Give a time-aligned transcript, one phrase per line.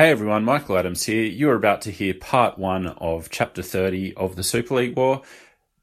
[0.00, 1.24] Hey everyone, Michael Adams here.
[1.24, 5.20] You are about to hear part one of chapter 30 of the Super League War.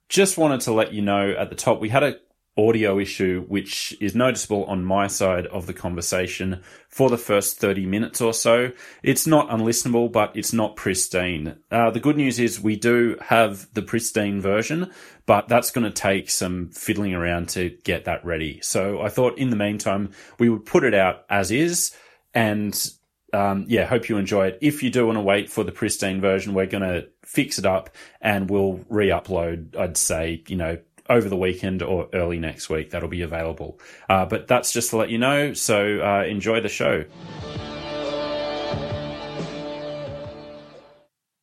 [0.09, 2.17] Just wanted to let you know at the top we had a
[2.57, 7.85] audio issue which is noticeable on my side of the conversation for the first 30
[7.85, 8.71] minutes or so.
[9.03, 11.57] It's not unlistenable, but it's not pristine.
[11.69, 14.89] Uh, the good news is we do have the pristine version,
[15.27, 18.61] but that's going to take some fiddling around to get that ready.
[18.61, 20.09] So I thought in the meantime,
[20.39, 21.95] we would put it out as is
[22.33, 22.91] and
[23.37, 24.57] um, yeah, hope you enjoy it.
[24.61, 27.65] If you do want to wait for the pristine version, we're going to fix it
[27.65, 32.89] up and we'll re-upload, I'd say, you know, over the weekend or early next week.
[32.89, 33.79] That'll be available.
[34.09, 35.53] Uh, but that's just to let you know.
[35.53, 37.05] So uh, enjoy the show.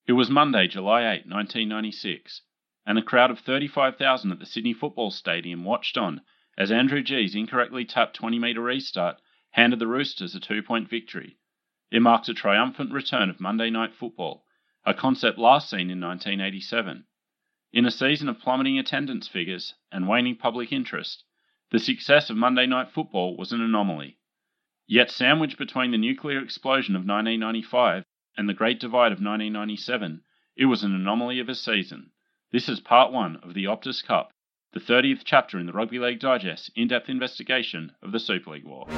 [0.06, 2.42] It was Monday, July 8, 1996,
[2.84, 6.22] and a crowd of 35,000 at the Sydney Football Stadium watched on
[6.58, 9.16] as Andrew G's incorrectly tapped 20 metre restart
[9.52, 11.36] handed the Roosters a two point victory.
[11.94, 14.44] It marked a triumphant return of Monday night football,
[14.84, 17.04] a concept last seen in 1987.
[17.72, 21.22] In a season of plummeting attendance figures and waning public interest,
[21.70, 24.18] the success of Monday Night Football was an anomaly.
[24.88, 28.02] Yet, sandwiched between the nuclear explosion of 1995
[28.36, 30.22] and the Great Divide of 1997,
[30.56, 32.10] it was an anomaly of a season.
[32.50, 34.32] This is part one of the Optus Cup,
[34.72, 38.64] the 30th chapter in the Rugby League Digest in depth investigation of the Super League
[38.64, 38.88] War.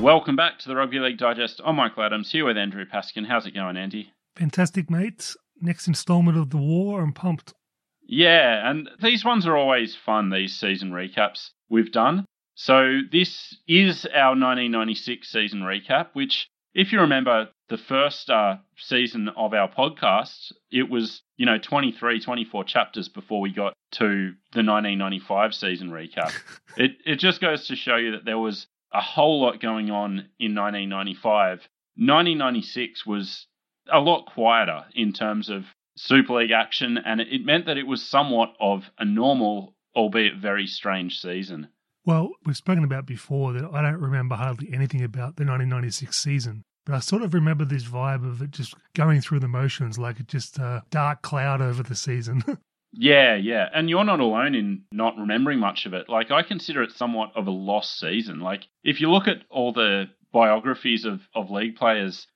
[0.00, 1.60] Welcome back to the Rugby League Digest.
[1.62, 3.26] I'm Michael Adams here with Andrew Paskin.
[3.26, 4.14] How's it going, Andy?
[4.34, 5.36] Fantastic, mate.
[5.60, 7.02] Next installment of the war.
[7.02, 7.52] I'm pumped.
[8.06, 12.24] Yeah, and these ones are always fun, these season recaps we've done.
[12.54, 19.28] So this is our 1996 season recap, which, if you remember the first uh, season
[19.36, 24.64] of our podcast, it was, you know, 23, 24 chapters before we got to the
[24.64, 26.32] 1995 season recap.
[26.78, 30.28] it, it just goes to show you that there was a whole lot going on
[30.38, 31.68] in 1995.
[31.96, 33.46] 1996 was
[33.92, 35.64] a lot quieter in terms of
[35.96, 40.66] Super League action, and it meant that it was somewhat of a normal, albeit very
[40.66, 41.68] strange season.
[42.06, 46.62] Well, we've spoken about before that I don't remember hardly anything about the 1996 season,
[46.86, 50.26] but I sort of remember this vibe of it just going through the motions like
[50.26, 52.42] just a dark cloud over the season.
[52.92, 53.68] Yeah, yeah.
[53.72, 56.08] And you're not alone in not remembering much of it.
[56.08, 58.40] Like, I consider it somewhat of a lost season.
[58.40, 62.26] Like, if you look at all the biographies of, of league players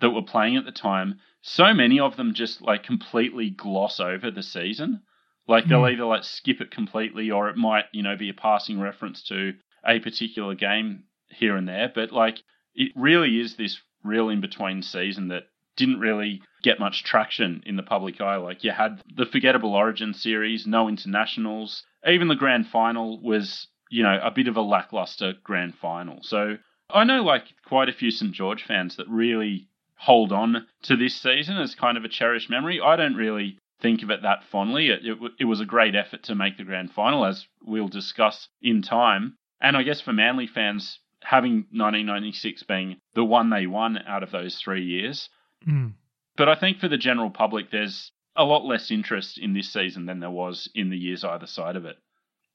[0.00, 4.30] that were playing at the time, so many of them just like completely gloss over
[4.30, 5.02] the season.
[5.46, 5.92] Like, they'll mm.
[5.92, 9.54] either like skip it completely or it might, you know, be a passing reference to
[9.86, 11.90] a particular game here and there.
[11.92, 12.38] But like,
[12.74, 15.44] it really is this real in between season that
[15.76, 18.36] didn't really get much traction in the public eye.
[18.36, 24.02] Like you had the forgettable Origin series, no internationals, even the grand final was, you
[24.02, 26.18] know, a bit of a lackluster grand final.
[26.22, 26.56] So
[26.90, 31.20] I know like quite a few St George fans that really hold on to this
[31.20, 32.80] season as kind of a cherished memory.
[32.80, 34.88] I don't really think of it that fondly.
[34.88, 38.48] It, it, it was a great effort to make the grand final, as we'll discuss
[38.62, 39.36] in time.
[39.60, 44.30] And I guess for Manly fans, having 1996 being the one they won out of
[44.30, 45.28] those three years,
[45.66, 45.94] Mm.
[46.36, 50.06] But I think for the general public, there's a lot less interest in this season
[50.06, 51.96] than there was in the years either side of it.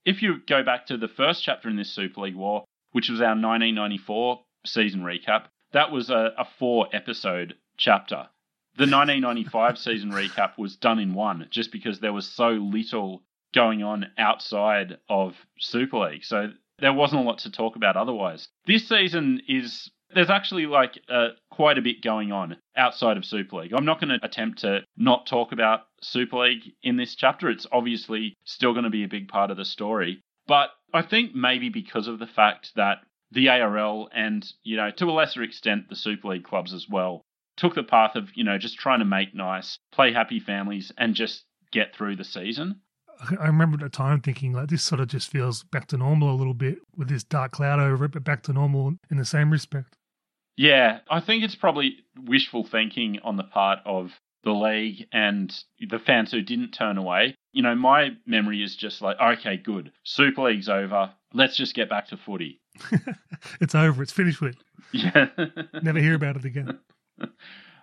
[0.06, 3.22] If you go back to the first chapter in this Super League War, which was
[3.22, 8.28] our 1994 season recap, that was a, a four episode chapter.
[8.76, 13.24] The 1995 season recap was done in one just because there was so little
[13.54, 16.24] going on outside of Super League.
[16.24, 18.48] So there wasn't a lot to talk about otherwise.
[18.66, 23.58] This season is there's actually like uh, quite a bit going on outside of Super
[23.58, 23.74] League.
[23.74, 27.50] I'm not going to attempt to not talk about Super League in this chapter.
[27.50, 30.22] It's obviously still going to be a big part of the story.
[30.48, 33.00] But I think maybe because of the fact that
[33.32, 37.22] the ARL and, you know, to a lesser extent, the Super League clubs as well
[37.58, 41.14] took the path of, you know, just trying to make nice, play happy families and
[41.14, 42.82] just get through the season.
[43.40, 46.32] I remember at the time thinking like this sort of just feels back to normal
[46.32, 49.26] a little bit with this dark cloud over it, but back to normal in the
[49.26, 49.98] same respect.
[50.60, 54.12] Yeah, I think it's probably wishful thinking on the part of
[54.44, 57.36] the league and the fans who didn't turn away.
[57.54, 59.94] You know, my memory is just like, okay, good.
[60.04, 61.14] Super League's over.
[61.34, 62.60] Let's just get back to footy.
[63.62, 64.04] it's over.
[64.04, 64.58] It's finished with.
[64.92, 65.28] Yeah.
[65.82, 66.80] Never hear about it again.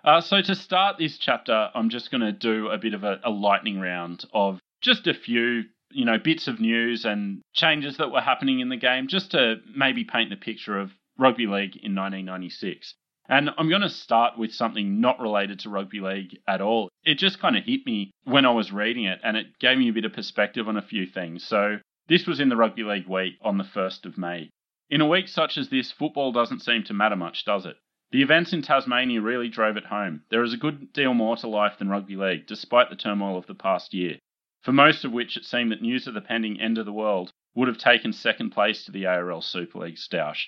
[0.05, 3.19] Uh, so to start this chapter, I'm just going to do a bit of a,
[3.25, 8.09] a lightning round of just a few, you know, bits of news and changes that
[8.09, 11.95] were happening in the game, just to maybe paint the picture of rugby league in
[11.95, 12.95] 1996.
[13.29, 16.89] And I'm going to start with something not related to rugby league at all.
[17.03, 19.89] It just kind of hit me when I was reading it, and it gave me
[19.89, 21.43] a bit of perspective on a few things.
[21.43, 24.49] So this was in the rugby league week on the 1st of May.
[24.89, 27.75] In a week such as this, football doesn't seem to matter much, does it?
[28.11, 30.21] The events in Tasmania really drove it home.
[30.31, 33.47] There is a good deal more to life than rugby league, despite the turmoil of
[33.47, 34.19] the past year,
[34.61, 37.33] for most of which it seemed that news of the pending end of the world
[37.53, 40.45] would have taken second place to the ARL Super League stoush.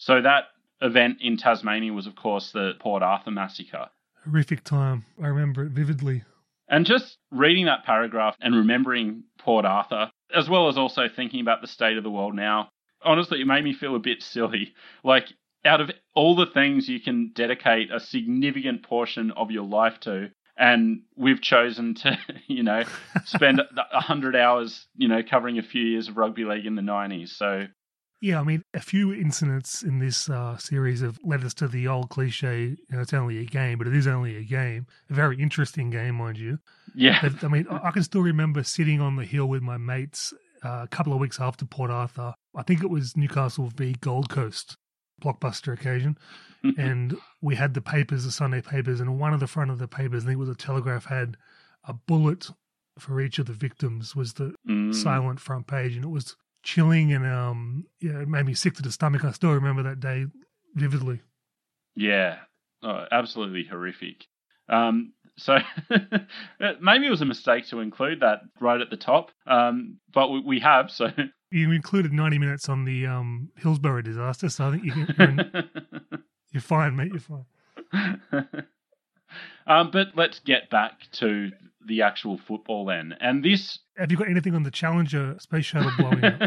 [0.00, 0.44] So that
[0.80, 3.90] event in Tasmania was, of course, the Port Arthur massacre.
[4.24, 5.04] Horrific time.
[5.22, 6.24] I remember it vividly.
[6.68, 11.60] And just reading that paragraph and remembering Port Arthur, as well as also thinking about
[11.60, 12.70] the state of the world now,
[13.02, 14.72] honestly, it made me feel a bit silly.
[15.04, 15.26] Like,
[15.66, 20.30] out of all the things you can dedicate a significant portion of your life to,
[20.56, 22.84] and we've chosen to, you know,
[23.26, 26.82] spend a hundred hours, you know, covering a few years of rugby league in the
[26.82, 27.36] nineties.
[27.36, 27.66] So,
[28.20, 31.88] yeah, I mean, a few incidents in this uh, series have led us to the
[31.88, 32.64] old cliche.
[32.64, 34.86] You know, it's only a game, but it is only a game.
[35.08, 36.58] A very interesting game, mind you.
[36.94, 40.32] Yeah, I mean, I can still remember sitting on the hill with my mates
[40.64, 42.34] uh, a couple of weeks after Port Arthur.
[42.54, 44.76] I think it was Newcastle v Gold Coast,
[45.22, 46.18] blockbuster occasion.
[46.76, 49.88] and we had the papers, the Sunday papers, and one of the front of the
[49.88, 51.38] papers, I think it was a Telegraph, had
[51.84, 52.50] a bullet
[52.98, 54.94] for each of the victims was the Mm.
[54.94, 58.82] silent front page, and it was chilling and um yeah, it made me sick to
[58.82, 59.24] the stomach.
[59.24, 60.26] I still remember that day
[60.74, 61.20] vividly.
[61.96, 62.36] Yeah,
[62.82, 64.26] oh, absolutely horrific.
[64.68, 65.58] Um, so
[66.80, 70.40] maybe it was a mistake to include that right at the top, um, but we,
[70.40, 70.90] we have.
[70.90, 71.08] So
[71.50, 75.28] You included ninety minutes on the um Hillsborough disaster, so I think you can, you're,
[75.28, 75.68] in-
[76.52, 77.10] you're fine, mate.
[77.12, 77.20] You're
[77.92, 78.64] fine.
[79.66, 81.50] um, but let's get back to
[81.86, 83.78] the actual football then, and this.
[83.96, 86.40] Have you got anything on the Challenger space shuttle blowing up?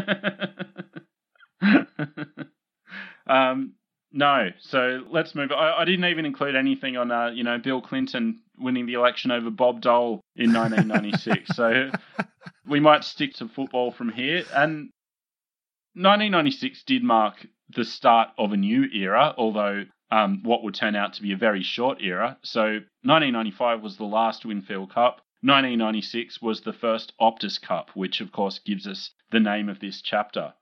[3.26, 3.74] um,
[4.12, 4.48] no.
[4.60, 5.50] So let's move.
[5.52, 9.30] I, I didn't even include anything on, uh, you know, Bill Clinton winning the election
[9.30, 11.56] over Bob Dole in 1996.
[11.56, 11.90] so
[12.68, 14.44] we might stick to football from here.
[14.54, 14.90] And
[15.94, 21.14] 1996 did mark the start of a new era, although um, what would turn out
[21.14, 22.38] to be a very short era.
[22.42, 22.62] So
[23.02, 25.20] 1995 was the last Winfield Cup.
[25.42, 30.00] 1996 was the first Optus Cup, which of course gives us the name of this
[30.00, 30.54] chapter.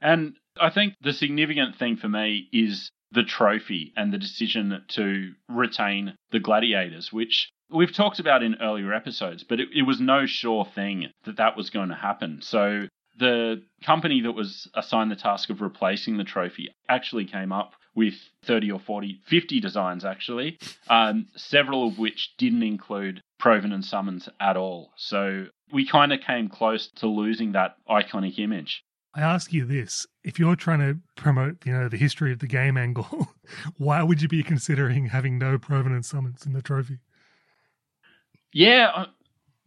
[0.00, 5.32] And I think the significant thing for me is the trophy and the decision to
[5.48, 10.26] retain the gladiators, which we've talked about in earlier episodes, but it, it was no
[10.26, 12.40] sure thing that that was going to happen.
[12.42, 12.86] So
[13.18, 18.14] the company that was assigned the task of replacing the trophy actually came up with
[18.44, 20.58] 30 or 40, 50 designs actually,
[20.88, 24.90] um, several of which didn't include Provan and Summons at all.
[24.96, 28.84] So we kind of came close to losing that iconic image.
[29.14, 32.46] I ask you this: if you're trying to promote, you know, the history of the
[32.46, 33.28] game angle,
[33.76, 36.98] why would you be considering having no provenance summons in the trophy?
[38.52, 39.06] Yeah, uh,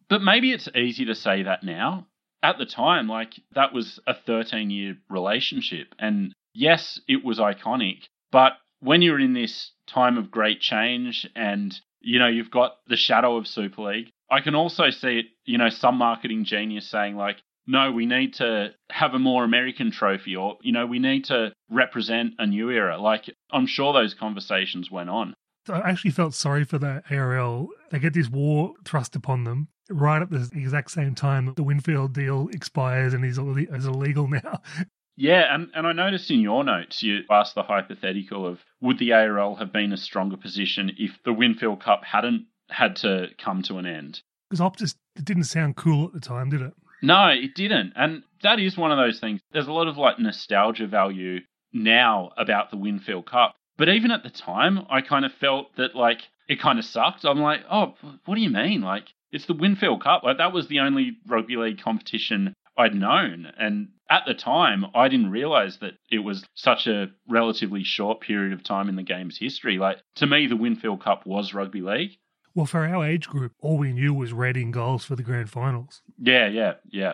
[0.10, 2.08] but maybe it's easy to say that now.
[2.42, 5.96] At the time, like that was a 13 year relationship.
[5.98, 8.04] And yes, it was iconic,
[8.34, 12.98] but when you're in this time of great change and, you know, you've got the
[12.98, 17.16] shadow of Super League, I can also see it, you know, some marketing genius saying,
[17.16, 17.38] like,
[17.68, 21.54] no, we need to have a more American trophy or, you know, we need to
[21.70, 23.00] represent a new era.
[23.00, 25.36] Like, I'm sure those conversations went on.
[25.70, 27.70] I actually felt sorry for the ARL.
[27.92, 31.64] They get this war thrust upon them right at the exact same time that the
[31.64, 34.62] Winfield deal expires and is ille- is illegal now.
[35.16, 39.14] Yeah, and, and I noticed in your notes you asked the hypothetical of would the
[39.14, 43.78] ARL have been a stronger position if the Winfield Cup hadn't had to come to
[43.78, 44.22] an end?
[44.50, 46.74] Because Optus it didn't sound cool at the time, did it?
[47.02, 47.94] No, it didn't.
[47.96, 49.42] And that is one of those things.
[49.52, 51.42] There's a lot of like nostalgia value
[51.72, 53.56] now about the Winfield Cup.
[53.78, 57.26] But even at the time, I kind of felt that like it kind of sucked.
[57.26, 58.82] I'm like, oh, what do you mean?
[58.82, 60.24] Like, it's the Winfield Cup.
[60.24, 63.52] Like, that was the only rugby league competition I'd known.
[63.58, 68.54] And at the time, I didn't realize that it was such a relatively short period
[68.54, 69.78] of time in the game's history.
[69.78, 72.12] Like, to me, the Winfield Cup was rugby league.
[72.56, 75.50] Well, for our age group, all we knew was red in goals for the grand
[75.50, 76.02] finals.
[76.20, 77.14] Yeah, yeah, yeah.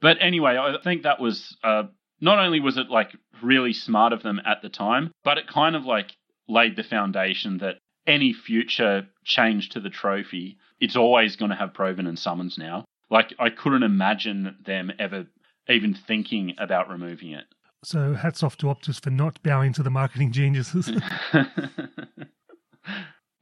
[0.00, 1.84] But anyway, I think that was uh,
[2.20, 3.10] not only was it like
[3.42, 6.12] really smart of them at the time, but it kind of like
[6.48, 11.72] laid the foundation that any future change to the trophy, it's always going to have
[11.72, 12.84] Provan and Summons now.
[13.10, 15.26] Like I couldn't imagine them ever
[15.68, 17.44] even thinking about removing it.
[17.84, 20.90] So hats off to Optus for not bowing to the marketing geniuses.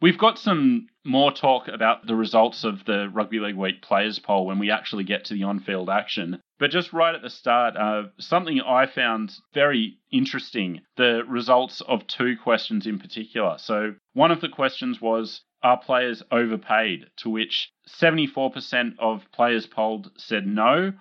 [0.01, 4.45] We've got some more talk about the results of the Rugby League Week players poll
[4.45, 6.41] when we actually get to the on field action.
[6.59, 12.07] But just right at the start, uh, something I found very interesting the results of
[12.07, 13.57] two questions in particular.
[13.59, 17.07] So, one of the questions was Are players overpaid?
[17.19, 20.93] To which 74% of players polled said no,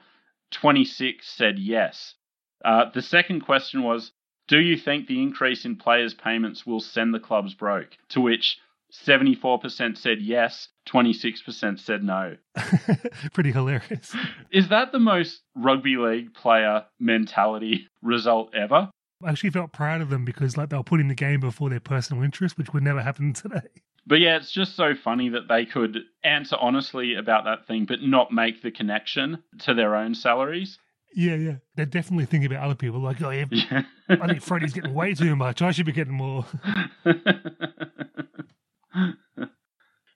[0.51, 2.15] 26 said yes.
[2.63, 4.13] Uh, the second question was
[4.47, 7.97] Do you think the increase in players' payments will send the clubs broke?
[8.09, 8.57] To which
[8.93, 12.37] 74% said yes, 26% said no.
[13.33, 14.15] Pretty hilarious.
[14.49, 18.89] Is that the most rugby league player mentality result ever?
[19.25, 21.79] I actually felt proud of them because like they were putting the game before their
[21.81, 23.67] personal interest, which would never happen today.
[24.05, 28.01] But yeah, it's just so funny that they could answer honestly about that thing, but
[28.01, 30.77] not make the connection to their own salaries.
[31.15, 31.55] Yeah, yeah.
[31.75, 32.99] They're definitely thinking about other people.
[32.99, 33.83] Like, oh, yeah, Yeah.
[34.09, 35.61] I think Freddie's getting way too much.
[35.61, 36.45] I should be getting more.
[37.03, 37.15] but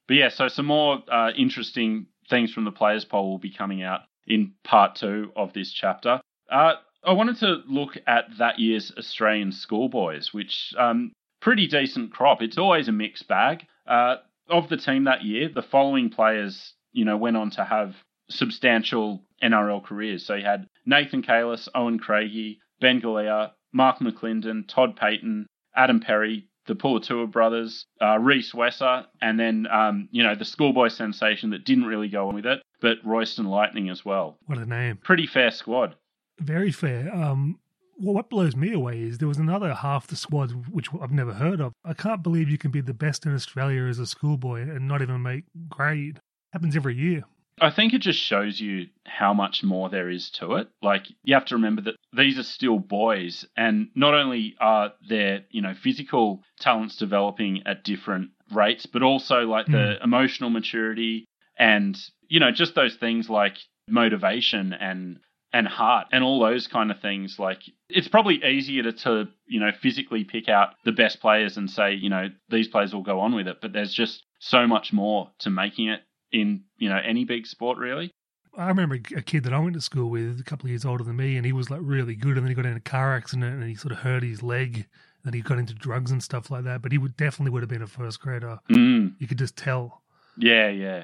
[0.09, 4.01] yeah, so some more uh, interesting things from the players poll will be coming out
[4.25, 6.19] in part two of this chapter.
[6.51, 12.41] Uh, I wanted to look at that year's Australian schoolboys, which um, pretty decent crop.
[12.41, 13.65] It's always a mixed bag.
[13.87, 14.17] Uh,
[14.49, 17.95] of the team that year, the following players, you know, went on to have
[18.29, 20.25] substantial NRL careers.
[20.25, 26.47] So you had Nathan Cayless, Owen Craigie, Ben Galea, Mark McLinden, Todd Payten, Adam Perry,
[26.65, 31.65] the Pulatua brothers, uh, Rhys Wesser, and then, um, you know, the schoolboy sensation that
[31.65, 34.37] didn't really go on with it, but Royston Lightning as well.
[34.45, 34.97] What a name.
[34.97, 35.95] Pretty fair squad.
[36.39, 37.13] Very fair.
[37.13, 37.59] Um,
[37.99, 41.33] well, what blows me away is there was another half the squad which I've never
[41.33, 41.73] heard of.
[41.83, 45.01] I can't believe you can be the best in Australia as a schoolboy and not
[45.01, 46.19] even make grade.
[46.53, 47.23] Happens every year.
[47.59, 50.67] I think it just shows you how much more there is to it.
[50.81, 55.45] Like you have to remember that these are still boys and not only are their,
[55.49, 60.03] you know, physical talents developing at different rates, but also like the hmm.
[60.03, 61.25] emotional maturity
[61.57, 63.57] and, you know, just those things like
[63.89, 65.19] motivation and
[65.53, 69.59] and heart and all those kind of things like it's probably easier to, to you
[69.59, 73.19] know physically pick out the best players and say you know these players will go
[73.19, 76.01] on with it but there's just so much more to making it
[76.31, 78.11] in you know any big sport really
[78.57, 81.03] I remember a kid that I went to school with, a couple of years older
[81.03, 82.37] than me, and he was like really good.
[82.37, 84.87] And then he got in a car accident and he sort of hurt his leg.
[85.23, 86.81] And he got into drugs and stuff like that.
[86.81, 88.59] But he would definitely would have been a first grader.
[88.71, 89.13] mm.
[89.19, 90.01] You could just tell.
[90.37, 91.03] Yeah, yeah.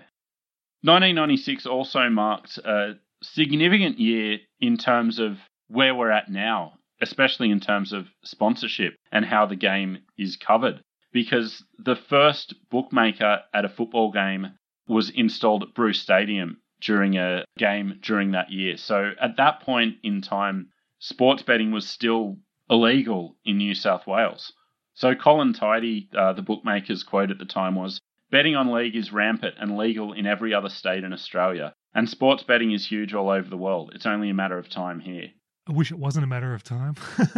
[0.84, 5.38] 1996 also marked a significant year in terms of
[5.68, 10.82] where we're at now, especially in terms of sponsorship and how the game is covered.
[11.12, 14.52] Because the first bookmaker at a football game
[14.88, 18.78] was installed at Bruce Stadium during a game during that year.
[18.78, 22.38] So at that point in time, sports betting was still
[22.70, 24.54] illegal in New South Wales.
[24.96, 28.00] So Colin Tidy, uh, the bookmaker's quote at the time was,
[28.32, 32.44] Betting on league is rampant and legal in every other state in Australia, and sports
[32.44, 33.92] betting is huge all over the world.
[33.94, 35.28] It's only a matter of time here.
[35.68, 36.96] I wish it wasn't a matter of time.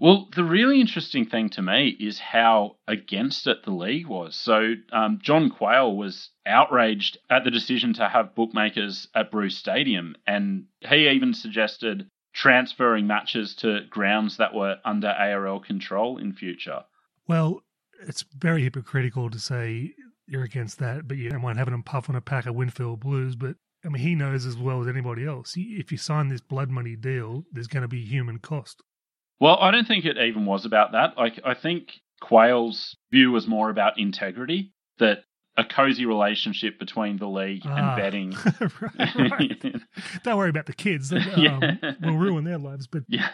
[0.00, 4.36] Well, the really interesting thing to me is how against it the league was.
[4.36, 10.14] So, um, John Quayle was outraged at the decision to have bookmakers at Bruce Stadium,
[10.24, 16.84] and he even suggested transferring matches to grounds that were under ARL control in future.
[17.26, 17.62] well,
[18.06, 19.92] it's very hypocritical to say
[20.28, 23.00] you're against that, but you don't mind having him puff on a pack of Winfield
[23.00, 23.34] Blues.
[23.34, 25.54] But I mean, he knows as well as anybody else.
[25.56, 28.82] If you sign this blood money deal, there's going to be human cost.
[29.40, 31.16] Well, I don't think it even was about that.
[31.16, 35.18] Like, I think Quayle's view was more about integrity, that
[35.56, 37.76] a cozy relationship between the league Ah.
[37.76, 38.36] and betting.
[38.98, 39.74] right, right.
[40.24, 41.12] Don't worry about the kids.
[41.12, 41.76] Um, Yeah.
[42.02, 42.86] We'll ruin their lives.
[42.88, 43.28] But Yeah.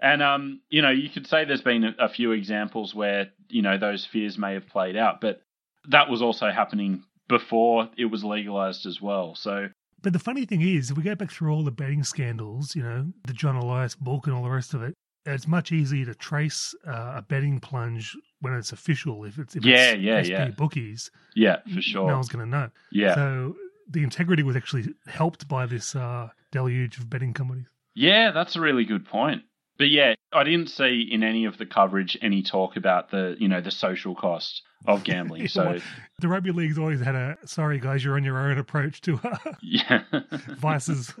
[0.00, 3.62] And um, you know, you could say there's been a, a few examples where, you
[3.62, 5.42] know, those fears may have played out, but
[5.88, 9.34] that was also happening before it was legalized as well.
[9.36, 9.68] So
[10.02, 12.82] But the funny thing is, if we go back through all the betting scandals, you
[12.82, 14.94] know, the John Elias book and all the rest of it,
[15.24, 19.24] it's much easier to trace uh, a betting plunge when it's official.
[19.24, 20.48] If it's if Yeah, it's yeah, SP yeah.
[20.50, 22.08] bookies, yeah, for sure.
[22.08, 22.70] no one's going to know.
[22.90, 23.14] yeah.
[23.14, 23.54] So
[23.88, 27.66] the integrity was actually helped by this uh, deluge of betting companies.
[27.94, 29.42] Yeah, that's a really good point.
[29.78, 33.48] But yeah, I didn't see in any of the coverage any talk about the, you
[33.48, 35.48] know, the social cost of gambling.
[35.48, 35.78] So
[36.20, 39.38] the rugby league's always had a sorry guys, you're on your own approach to uh,
[39.62, 40.02] yeah.
[40.58, 41.14] vices.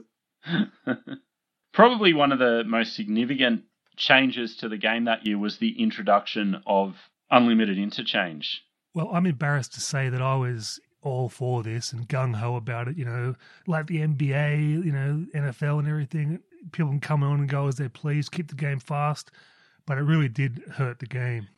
[1.72, 3.62] Probably one of the most significant
[3.96, 6.96] changes to the game that year was the introduction of
[7.30, 8.62] unlimited interchange.
[8.94, 12.88] Well, I'm embarrassed to say that I was all for this and gung ho about
[12.88, 12.96] it.
[12.96, 13.34] You know,
[13.66, 16.40] like the NBA, you know, NFL and everything.
[16.70, 19.30] People can come on and go as they please, keep the game fast,
[19.86, 21.48] but it really did hurt the game.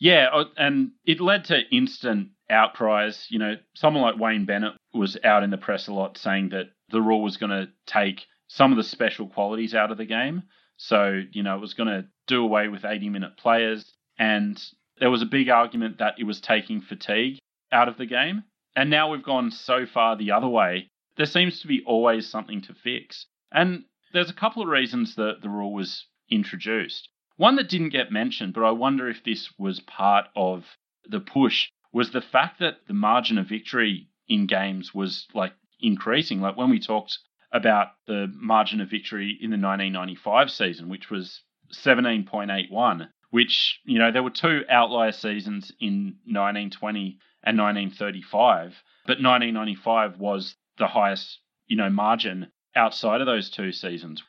[0.00, 3.26] Yeah, uh, and it led to instant outcries.
[3.28, 6.66] You know, someone like Wayne Bennett was out in the press a lot saying that
[6.90, 10.42] the rule was going to take some of the special qualities out of the game.
[10.76, 13.84] So, you know, it was going to do away with 80 minute players.
[14.18, 14.60] And
[14.98, 17.38] there was a big argument that it was taking fatigue
[17.72, 18.44] out of the game.
[18.76, 20.88] And now we've gone so far the other way.
[21.16, 23.26] There seems to be always something to fix.
[23.52, 27.08] And there's a couple of reasons that the rule was introduced.
[27.36, 30.64] One that didn't get mentioned, but I wonder if this was part of
[31.04, 36.40] the push, was the fact that the margin of victory in games was like increasing.
[36.40, 37.18] Like when we talked
[37.52, 41.42] about the margin of victory in the 1995 season, which was
[41.72, 50.18] 17.81, which, you know, there were two outlier seasons in 1920 and 1935, but 1995
[50.18, 54.22] was the highest, you know, margin outside of those two seasons.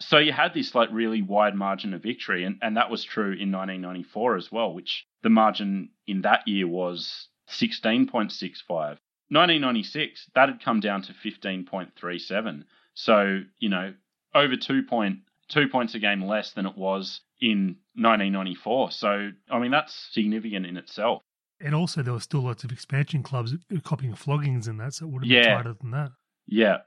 [0.00, 3.32] So you had this like really wide margin of victory, and, and that was true
[3.32, 8.98] in 1994 as well, which the margin in that year was 16.65.
[9.32, 12.64] 1996, that had come down to 15.37.
[12.94, 13.94] So, you know,
[14.34, 18.92] over two point two points a game less than it was in 1994.
[18.92, 21.22] So, I mean, that's significant in itself.
[21.60, 23.54] And also, there were still lots of expansion clubs
[23.84, 25.42] copying floggings and that, so it would have Yeah.
[25.42, 26.10] been tighter than that.
[26.46, 26.78] Yeah.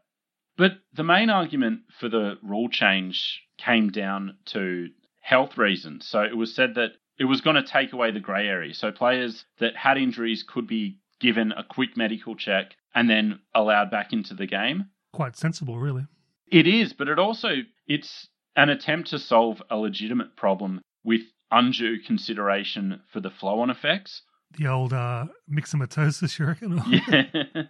[0.57, 4.89] But the main argument for the rule change came down to
[5.21, 6.07] health reasons.
[6.07, 8.73] So it was said that it was going to take away the grey area.
[8.73, 13.89] So players that had injuries could be given a quick medical check and then allowed
[13.89, 14.89] back into the game.
[15.13, 16.05] Quite sensible, really.
[16.47, 17.49] It is, but it also
[17.87, 24.21] it's an attempt to solve a legitimate problem with undue consideration for the flow-on effects.
[24.57, 26.81] The old uh, myxomatosis, you reckon?
[26.87, 27.23] Yeah.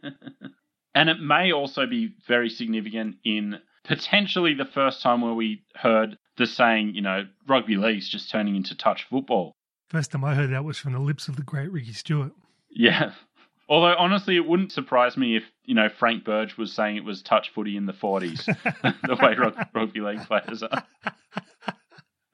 [0.96, 6.18] and it may also be very significant in potentially the first time where we heard
[6.38, 9.54] the saying, you know, rugby league's just turning into touch football.
[9.90, 12.32] First time I heard that was from the lips of the great Ricky Stuart.
[12.70, 13.12] Yeah.
[13.70, 17.22] Although honestly, it wouldn't surprise me if you know Frank Burge was saying it was
[17.22, 20.84] touch footy in the forties, the way rug- rugby league players are.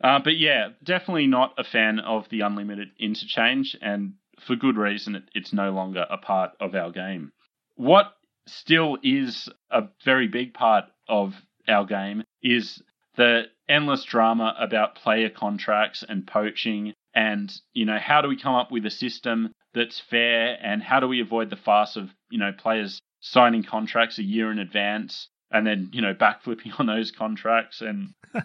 [0.02, 5.16] Uh, but yeah, definitely not a fan of the unlimited interchange, and for good reason.
[5.16, 7.32] It, it's no longer a part of our game.
[7.76, 8.14] What
[8.50, 11.36] still is a very big part of
[11.68, 12.82] our game is
[13.16, 18.56] the endless drama about player contracts and poaching and you know how do we come
[18.56, 22.40] up with a system that's fair and how do we avoid the farce of you
[22.40, 27.12] know players signing contracts a year in advance and then you know backflipping on those
[27.12, 28.14] contracts and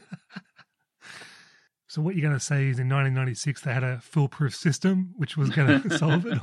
[1.94, 5.36] So what you're going to say is in 1996 they had a foolproof system which
[5.36, 6.38] was going to solve it?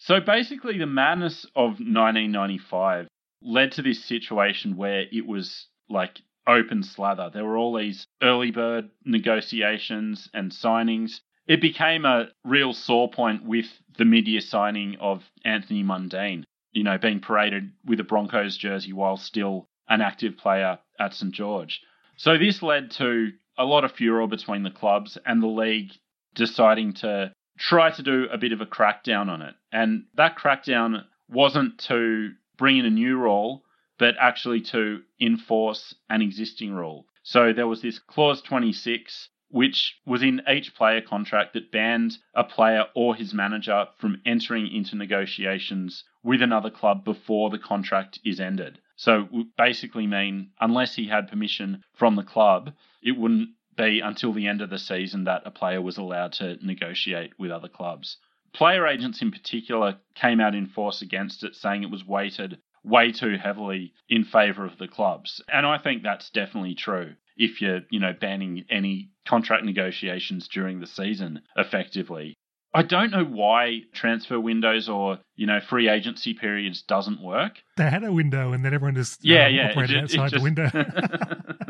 [0.00, 3.06] So basically the madness of 1995
[3.42, 8.50] led to this situation where it was like open slather there were all these early
[8.50, 13.66] bird negotiations and signings it became a real sore point with
[13.98, 19.16] the mid-year signing of Anthony Mundine, you know, being paraded with a Broncos jersey while
[19.16, 21.80] still an active player at St George.
[22.16, 25.90] So this led to a lot of furor between the clubs and the league
[26.36, 29.54] deciding to try to do a bit of a crackdown on it.
[29.70, 33.62] And that crackdown wasn't to bring in a new rule,
[33.98, 37.06] but actually to enforce an existing rule.
[37.22, 42.44] So there was this clause 26 which was in each player contract that banned a
[42.44, 48.38] player or his manager from entering into negotiations with another club before the contract is
[48.38, 48.78] ended.
[48.94, 49.26] So
[49.58, 54.60] basically mean unless he had permission from the club, it wouldn't be until the end
[54.60, 58.16] of the season that a player was allowed to negotiate with other clubs.
[58.52, 63.12] Player agents in particular came out in force against it, saying it was weighted way
[63.12, 65.40] too heavily in favour of the clubs.
[65.52, 70.80] And I think that's definitely true if you're, you know, banning any contract negotiations during
[70.80, 72.34] the season effectively.
[72.72, 77.54] I don't know why transfer windows or, you know, free agency periods doesn't work.
[77.76, 79.68] They had a window and then everyone just Yeah, um, yeah.
[79.80, 80.70] it it outside the just- window.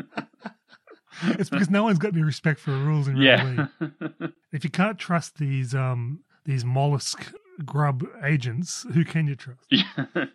[1.23, 3.67] it's because no one's got any respect for rules in yeah.
[3.81, 4.31] league.
[4.51, 7.33] If you can't trust these um these mollusk
[7.65, 9.65] grub agents, who can you trust?
[9.69, 10.05] Yeah.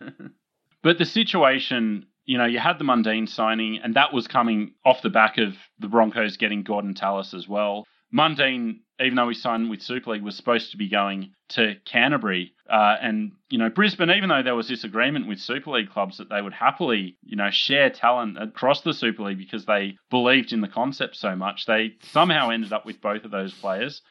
[0.82, 5.00] but the situation you know, you had the Mundine signing, and that was coming off
[5.00, 7.86] the back of the Broncos getting Gordon Tallis as well.
[8.14, 12.52] Mundine, even though he signed with Super League, was supposed to be going to Canterbury.
[12.68, 16.18] Uh, and, you know, Brisbane, even though there was this agreement with Super League clubs
[16.18, 20.52] that they would happily, you know, share talent across the Super League because they believed
[20.52, 24.02] in the concept so much, they somehow ended up with both of those players.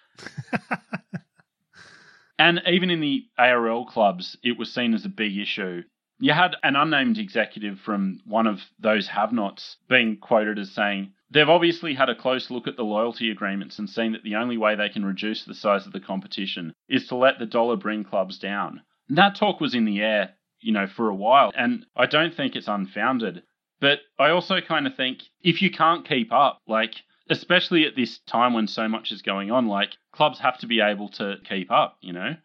[2.40, 5.84] and even in the ARL clubs, it was seen as a big issue.
[6.20, 11.12] You had an unnamed executive from one of those have nots being quoted as saying,
[11.32, 14.58] They've obviously had a close look at the loyalty agreements and seen that the only
[14.58, 18.04] way they can reduce the size of the competition is to let the dollar bring
[18.04, 18.82] clubs down.
[19.10, 22.34] And that talk was in the air, you know, for a while, and I don't
[22.34, 23.44] think it's unfounded.
[23.82, 26.96] But I also kind of think if you can't keep up, like,
[27.30, 30.80] especially at this time when so much is going on, like, clubs have to be
[30.80, 32.36] able to keep up, you know?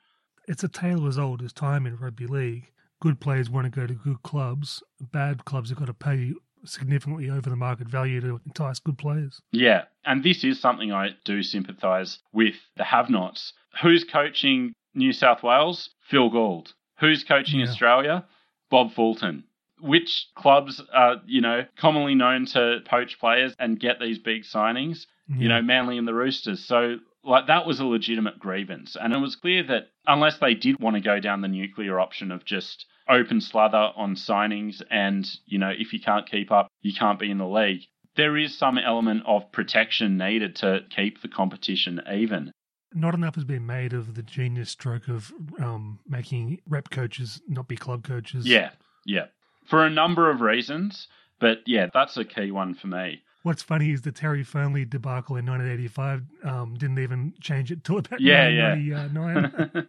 [0.48, 2.72] It's a tale as old as time in rugby league.
[3.00, 4.82] Good players want to go to good clubs.
[5.00, 6.32] Bad clubs have got to pay
[6.64, 9.40] significantly over the market value to entice good players.
[9.52, 13.52] Yeah, and this is something I do sympathise with the have-nots.
[13.82, 15.90] Who's coaching New South Wales?
[16.08, 16.72] Phil Gould.
[16.98, 17.66] Who's coaching yeah.
[17.66, 18.26] Australia?
[18.70, 19.44] Bob Fulton.
[19.80, 25.06] Which clubs are, you know, commonly known to poach players and get these big signings?
[25.28, 25.36] Yeah.
[25.38, 26.64] You know, Manly and the Roosters.
[26.64, 28.96] So like that was a legitimate grievance.
[29.00, 32.30] And it was clear that unless they did want to go down the nuclear option
[32.30, 36.92] of just open slather on signings and, you know, if you can't keep up, you
[36.94, 37.82] can't be in the league.
[38.16, 42.52] There is some element of protection needed to keep the competition even.
[42.92, 47.68] Not enough has been made of the genius stroke of um, making rep coaches not
[47.68, 48.46] be club coaches.
[48.46, 48.70] Yeah,
[49.06, 49.26] yeah.
[49.66, 51.06] For a number of reasons,
[51.38, 53.22] but yeah, that's a key one for me.
[53.42, 57.98] What's funny is the Terry Fearnley debacle in 1985 um, didn't even change it till
[57.98, 59.80] about yeah, 1999.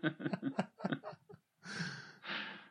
[0.86, 0.94] Yeah.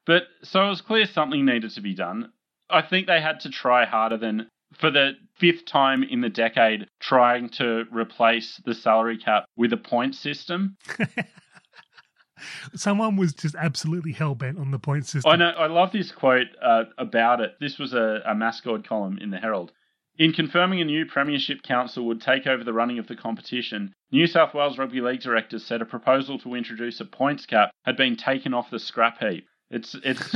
[0.06, 2.32] But so it was clear something needed to be done.
[2.68, 6.86] I think they had to try harder than for the fifth time in the decade
[7.00, 10.76] trying to replace the salary cap with a point system.
[12.74, 15.30] Someone was just absolutely hell bent on the point system.
[15.30, 15.50] I know.
[15.50, 17.56] I love this quote uh, about it.
[17.60, 19.72] This was a, a Mascord column in the Herald.
[20.18, 24.26] In confirming a new Premiership Council would take over the running of the competition, New
[24.26, 28.16] South Wales Rugby League directors said a proposal to introduce a points cap had been
[28.16, 29.46] taken off the scrap heap.
[29.70, 30.34] It's it's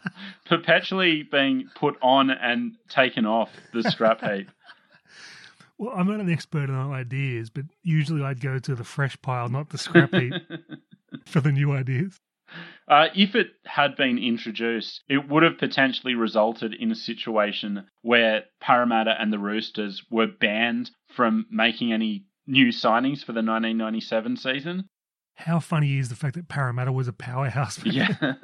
[0.46, 4.48] perpetually being put on and taken off the scrap heap.
[5.78, 9.48] Well, I'm not an expert on ideas, but usually I'd go to the fresh pile,
[9.48, 10.32] not the scrap heap,
[11.26, 12.18] for the new ideas.
[12.88, 18.44] Uh, if it had been introduced, it would have potentially resulted in a situation where
[18.60, 24.88] Parramatta and the Roosters were banned from making any new signings for the 1997 season
[25.36, 27.78] how funny is the fact that Parramatta was a powerhouse?
[27.84, 28.08] yeah.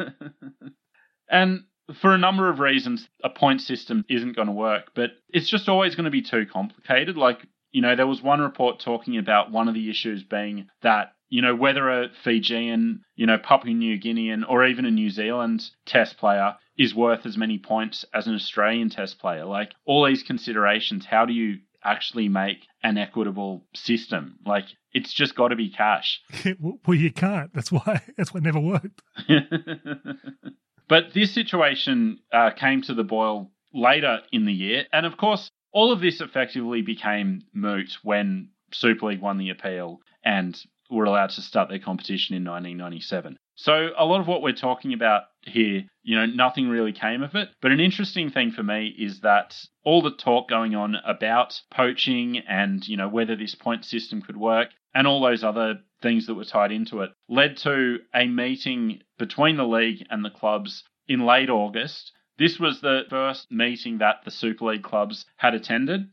[1.30, 1.64] and
[2.00, 5.68] for a number of reasons, a point system isn't going to work, but it's just
[5.68, 7.16] always going to be too complicated.
[7.16, 7.38] Like,
[7.72, 11.42] you know, there was one report talking about one of the issues being that, you
[11.42, 16.18] know, whether a Fijian, you know, Papua New Guinean, or even a New Zealand test
[16.18, 19.44] player is worth as many points as an Australian test player.
[19.44, 24.38] Like, all these considerations, how do you actually make an equitable system.
[24.44, 26.20] Like it's just got to be cash.
[26.60, 27.52] well, you can't.
[27.54, 28.02] That's why.
[28.16, 29.02] That's why it never worked.
[30.88, 35.50] but this situation uh, came to the boil later in the year, and of course,
[35.72, 41.30] all of this effectively became moot when Super League won the appeal and were allowed
[41.30, 43.36] to start their competition in 1997.
[43.54, 47.34] So a lot of what we're talking about here, you know, nothing really came of
[47.34, 47.48] it.
[47.60, 52.38] But an interesting thing for me is that all the talk going on about poaching
[52.38, 56.34] and, you know, whether this point system could work and all those other things that
[56.34, 61.24] were tied into it led to a meeting between the league and the clubs in
[61.24, 62.12] late August.
[62.38, 66.08] This was the first meeting that the Super League clubs had attended.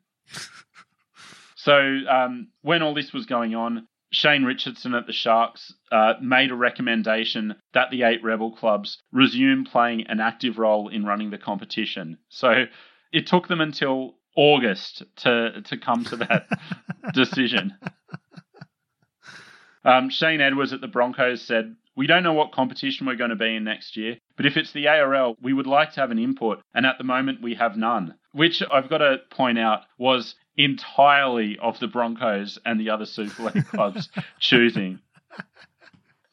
[1.55, 1.73] so
[2.09, 6.56] um, when all this was going on, Shane Richardson at the Sharks uh, made a
[6.56, 12.17] recommendation that the eight Rebel clubs resume playing an active role in running the competition.
[12.30, 12.65] So
[13.12, 16.48] it took them until August to to come to that
[17.13, 17.74] decision.
[19.84, 23.36] Um, Shane Edwards at the Broncos said, We don't know what competition we're going to
[23.36, 26.19] be in next year, but if it's the ARL, we would like to have an
[26.19, 28.15] input, and at the moment we have none.
[28.31, 33.43] Which I've got to point out was entirely of the Broncos and the other Super
[33.43, 34.99] League clubs choosing.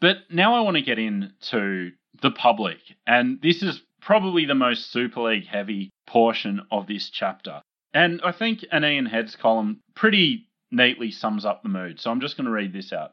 [0.00, 4.92] But now I want to get into the public, and this is probably the most
[4.92, 7.62] Super League heavy portion of this chapter.
[7.94, 12.20] And I think an Ian Heads column pretty neatly sums up the mood, so I'm
[12.20, 13.12] just going to read this out.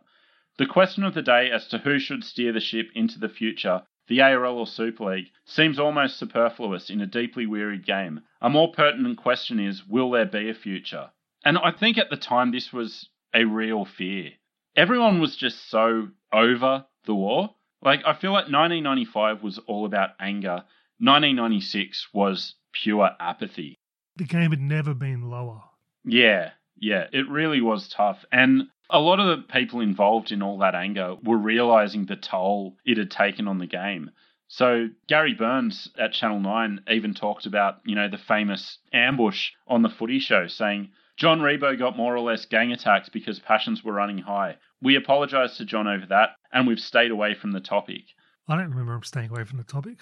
[0.57, 3.83] The question of the day as to who should steer the ship into the future
[4.07, 8.21] the ARL or Super League, seems almost superfluous in a deeply wearied game.
[8.41, 11.11] A more pertinent question is will there be a future?
[11.45, 14.31] And I think at the time this was a real fear.
[14.75, 17.55] Everyone was just so over the war.
[17.81, 20.63] Like, I feel like 1995 was all about anger,
[20.99, 23.77] 1996 was pure apathy.
[24.15, 25.61] The game had never been lower.
[26.05, 28.23] Yeah, yeah, it really was tough.
[28.31, 28.63] And
[28.93, 32.97] a lot of the people involved in all that anger were realizing the toll it
[32.97, 34.12] had taken on the game.
[34.47, 39.82] So Gary Burns at Channel 9 even talked about, you know, the famous ambush on
[39.82, 43.93] the footy show saying, John Ribot got more or less gang attacked because passions were
[43.93, 44.58] running high.
[44.79, 48.03] We apologise to John over that, and we've stayed away from the topic.
[48.47, 49.97] I don't remember him staying away from the topic.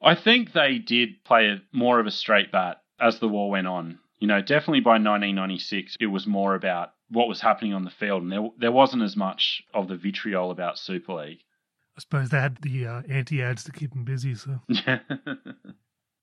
[0.00, 3.66] I think they did play a, more of a straight bat as the war went
[3.66, 3.98] on.
[4.22, 8.22] You know, definitely by 1996, it was more about what was happening on the field,
[8.22, 11.40] and there, there wasn't as much of the vitriol about Super League.
[11.96, 14.60] I suppose they had the uh, anti ads to keep them busy, so.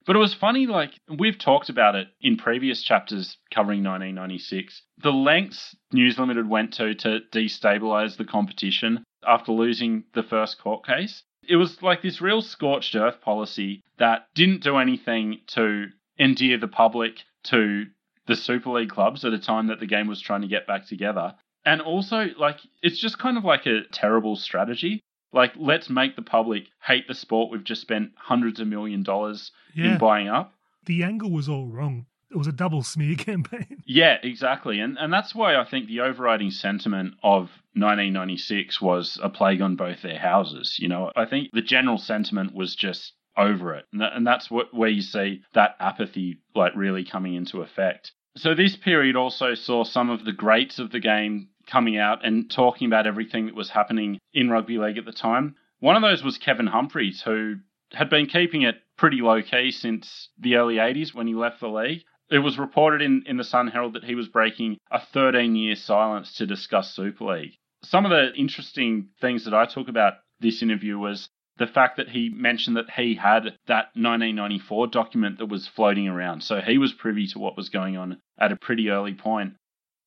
[0.05, 4.81] But it was funny, like, we've talked about it in previous chapters covering 1996.
[5.03, 10.85] The lengths News Limited went to to destabilize the competition after losing the first court
[10.85, 11.23] case.
[11.47, 16.67] It was like this real scorched earth policy that didn't do anything to endear the
[16.69, 17.85] public to
[18.27, 20.85] the Super League clubs at a time that the game was trying to get back
[20.87, 21.33] together.
[21.65, 25.01] And also, like, it's just kind of like a terrible strategy.
[25.33, 29.51] Like, let's make the public hate the sport we've just spent hundreds of million dollars
[29.75, 29.93] Yeah.
[29.93, 30.53] in buying up.
[30.85, 32.05] The angle was all wrong.
[32.31, 33.81] It was a double smear campaign.
[33.85, 34.79] Yeah, exactly.
[34.79, 39.75] And and that's why I think the overriding sentiment of 1996 was a plague on
[39.75, 40.77] both their houses.
[40.79, 43.85] You know, I think the general sentiment was just over it.
[43.91, 48.11] And, that, and that's what where you see that apathy like really coming into effect.
[48.37, 52.49] So this period also saw some of the greats of the game coming out and
[52.49, 55.55] talking about everything that was happening in rugby league at the time.
[55.79, 57.55] One of those was Kevin Humphreys, who
[57.91, 61.67] had been keeping it pretty low key since the early 80s when he left the
[61.67, 62.03] league.
[62.29, 65.75] It was reported in, in the Sun Herald that he was breaking a 13 year
[65.75, 67.53] silence to discuss Super League.
[67.83, 72.09] Some of the interesting things that I talk about this interview was the fact that
[72.09, 76.41] he mentioned that he had that 1994 document that was floating around.
[76.41, 79.53] So he was privy to what was going on at a pretty early point.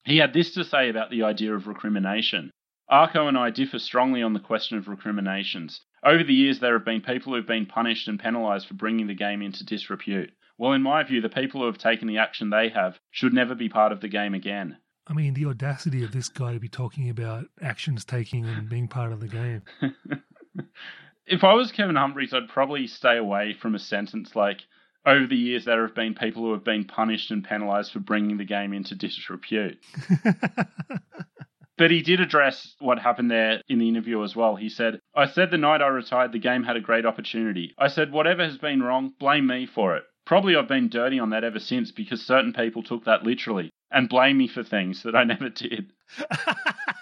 [0.05, 2.51] He had this to say about the idea of recrimination.
[2.91, 5.81] Arko and I differ strongly on the question of recriminations.
[6.05, 9.07] Over the years, there have been people who have been punished and penalised for bringing
[9.07, 10.33] the game into disrepute.
[10.59, 13.55] Well, in my view, the people who have taken the action they have should never
[13.55, 14.79] be part of the game again.
[15.07, 18.89] I mean, the audacity of this guy to be talking about actions taking and being
[18.89, 19.63] part of the game.
[21.33, 24.61] if I was Kevin Humphreys, I'd probably stay away from a sentence like,
[25.05, 28.37] over the years, there have been people who have been punished and penalised for bringing
[28.37, 29.79] the game into disrepute.
[31.79, 34.55] But he did address what happened there in the interview as well.
[34.55, 37.75] He said, I said the night I retired, the game had a great opportunity.
[37.77, 40.05] I said, whatever has been wrong, blame me for it.
[40.25, 44.09] Probably I've been dirty on that ever since because certain people took that literally and
[44.09, 45.93] blame me for things that I never did.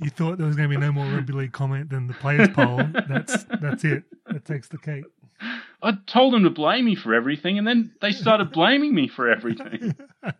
[0.00, 2.48] you thought there was going to be no more rugby league comment than the players
[2.48, 2.80] poll.
[3.08, 4.04] That's that's it.
[4.26, 5.04] That takes the cake.
[5.82, 9.30] I told them to blame me for everything, and then they started blaming me for
[9.30, 9.94] everything.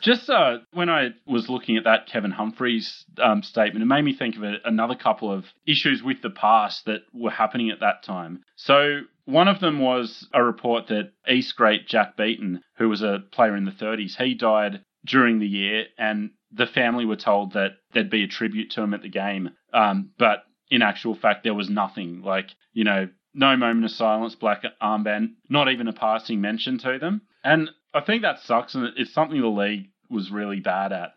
[0.00, 4.14] Just uh, when I was looking at that Kevin Humphreys um, statement, it made me
[4.14, 8.02] think of a, another couple of issues with the past that were happening at that
[8.02, 8.42] time.
[8.56, 13.18] So one of them was a report that East great Jack Beaton, who was a
[13.30, 17.72] player in the 30s, he died during the year, and the family were told that
[17.92, 19.50] there'd be a tribute to him at the game.
[19.72, 22.22] Um, but in actual fact, there was nothing.
[22.22, 26.98] Like, you know, no moment of silence, black armband, not even a passing mention to
[26.98, 27.22] them.
[27.44, 31.10] And I think that sucks, and it's something the league was really bad at.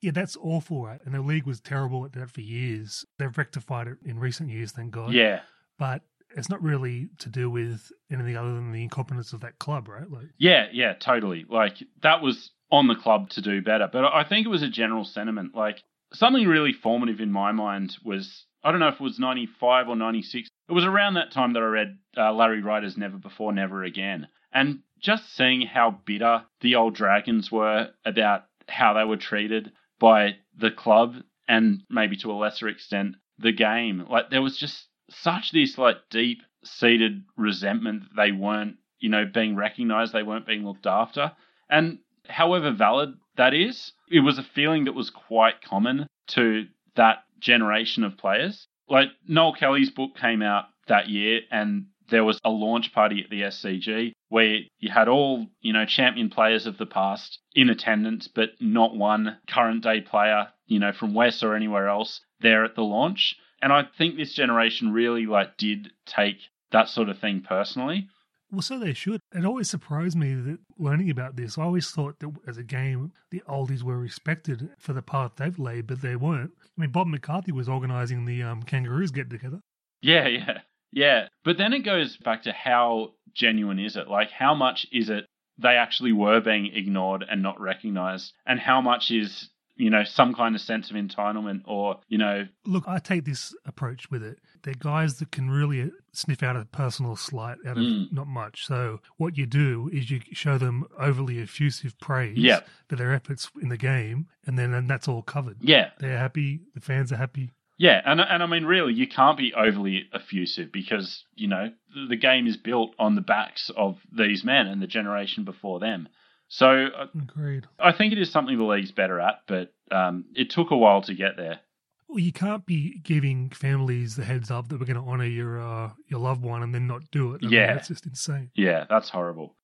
[0.00, 1.00] Yeah, that's awful, right?
[1.04, 3.04] And the league was terrible at that for years.
[3.18, 5.12] They've rectified it in recent years, thank God.
[5.12, 5.40] Yeah.
[5.78, 6.02] But
[6.38, 10.10] it's not really to do with anything other than the incompetence of that club, right?
[10.10, 11.44] Like, Yeah, yeah, totally.
[11.48, 13.88] Like that was on the club to do better.
[13.92, 15.54] But I think it was a general sentiment.
[15.54, 19.88] Like something really formative in my mind was I don't know if it was 95
[19.88, 20.48] or 96.
[20.68, 24.28] It was around that time that I read uh, Larry Writer's Never Before, Never Again.
[24.52, 30.36] And just seeing how bitter the old Dragons were about how they were treated by
[30.56, 31.14] the club
[31.46, 34.04] and maybe to a lesser extent the game.
[34.10, 39.24] Like there was just such this like deep seated resentment that they weren't, you know,
[39.24, 41.32] being recognized, they weren't being looked after.
[41.70, 46.66] And however valid that is, it was a feeling that was quite common to
[46.96, 48.66] that generation of players.
[48.88, 53.30] Like Noel Kelly's book came out that year and there was a launch party at
[53.30, 58.28] the SCG where you had all, you know, champion players of the past in attendance,
[58.28, 62.76] but not one current day player you know, from West or anywhere else there at
[62.76, 63.34] the launch.
[63.60, 66.38] And I think this generation really like did take
[66.70, 68.08] that sort of thing personally.
[68.50, 69.20] Well, so they should.
[69.34, 73.12] It always surprised me that learning about this, I always thought that as a game,
[73.30, 76.52] the oldies were respected for the path they've laid, but they weren't.
[76.62, 79.60] I mean, Bob McCarthy was organising the um, Kangaroos get together.
[80.00, 80.58] Yeah, yeah,
[80.92, 81.28] yeah.
[81.44, 84.08] But then it goes back to how genuine is it?
[84.08, 85.26] Like, how much is it
[85.58, 90.34] they actually were being ignored and not recognised, and how much is you know, some
[90.34, 92.46] kind of sense of entitlement or, you know.
[92.66, 94.38] Look, I take this approach with it.
[94.64, 98.12] They're guys that can really sniff out a personal slight out of mm.
[98.12, 98.66] not much.
[98.66, 102.66] So what you do is you show them overly effusive praise yep.
[102.88, 105.58] for their efforts in the game, and then and that's all covered.
[105.60, 105.90] Yeah.
[106.00, 106.60] They're happy.
[106.74, 107.52] The fans are happy.
[107.80, 111.70] Yeah, and and I mean, really, you can't be overly effusive because you know
[112.08, 116.08] the game is built on the backs of these men and the generation before them.
[116.48, 117.66] So uh, agreed.
[117.78, 121.02] I think it is something the league's better at, but um, it took a while
[121.02, 121.60] to get there.
[122.08, 125.60] Well, you can't be giving families the heads up that we're going to honor your
[125.60, 127.44] uh, your loved one and then not do it.
[127.44, 128.50] I yeah, mean, that's just insane.
[128.54, 129.56] Yeah, that's horrible.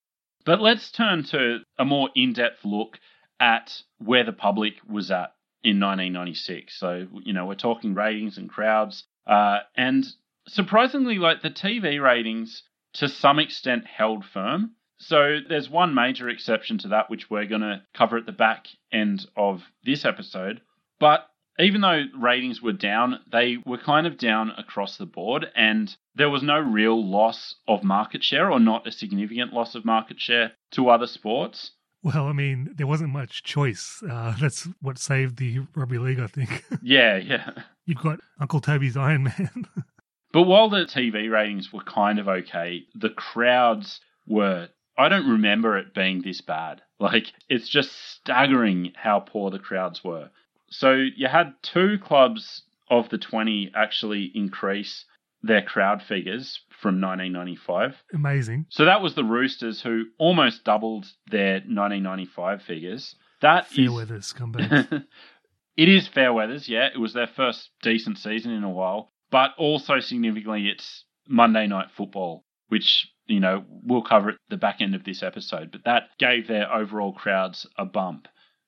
[0.45, 2.99] But let's turn to a more in-depth look
[3.39, 6.79] at where the public was at in 1996.
[6.79, 10.05] So you know we're talking ratings and crowds, uh, and
[10.47, 12.61] surprisingly, like the TV ratings
[12.93, 14.75] to some extent held firm.
[14.97, 18.67] So there's one major exception to that, which we're going to cover at the back
[18.91, 20.61] end of this episode.
[20.99, 21.27] But
[21.59, 26.29] even though ratings were down, they were kind of down across the board, and there
[26.29, 30.53] was no real loss of market share or not a significant loss of market share
[30.71, 31.71] to other sports.
[32.03, 34.03] Well, I mean, there wasn't much choice.
[34.07, 36.63] Uh, that's what saved the rugby league, I think.
[36.83, 37.49] yeah, yeah.
[37.85, 39.65] You've got Uncle Toby's Iron Man.
[40.31, 45.77] but while the TV ratings were kind of okay, the crowds were I don't remember
[45.77, 46.81] it being this bad.
[46.99, 50.29] Like, it's just staggering how poor the crowds were.
[50.69, 55.05] So, you had two clubs of the 20 actually increase
[55.43, 57.95] their crowd figures from 1995.
[58.13, 58.65] Amazing.
[58.69, 63.15] So, that was the Roosters who almost doubled their 1995 figures.
[63.41, 64.89] That Fairweathers comeback.
[65.77, 66.87] it is Fairweathers, yeah.
[66.93, 69.11] It was their first decent season in a while.
[69.29, 74.81] But also significantly, it's Monday Night Football, which you know, we'll cover at the back
[74.81, 78.27] end of this episode, but that gave their overall crowds a bump.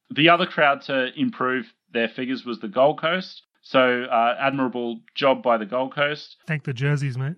[0.09, 3.43] The other crowd to improve their figures was the Gold Coast.
[3.61, 6.37] So, uh, admirable job by the Gold Coast.
[6.47, 7.35] Thank the jerseys, mate.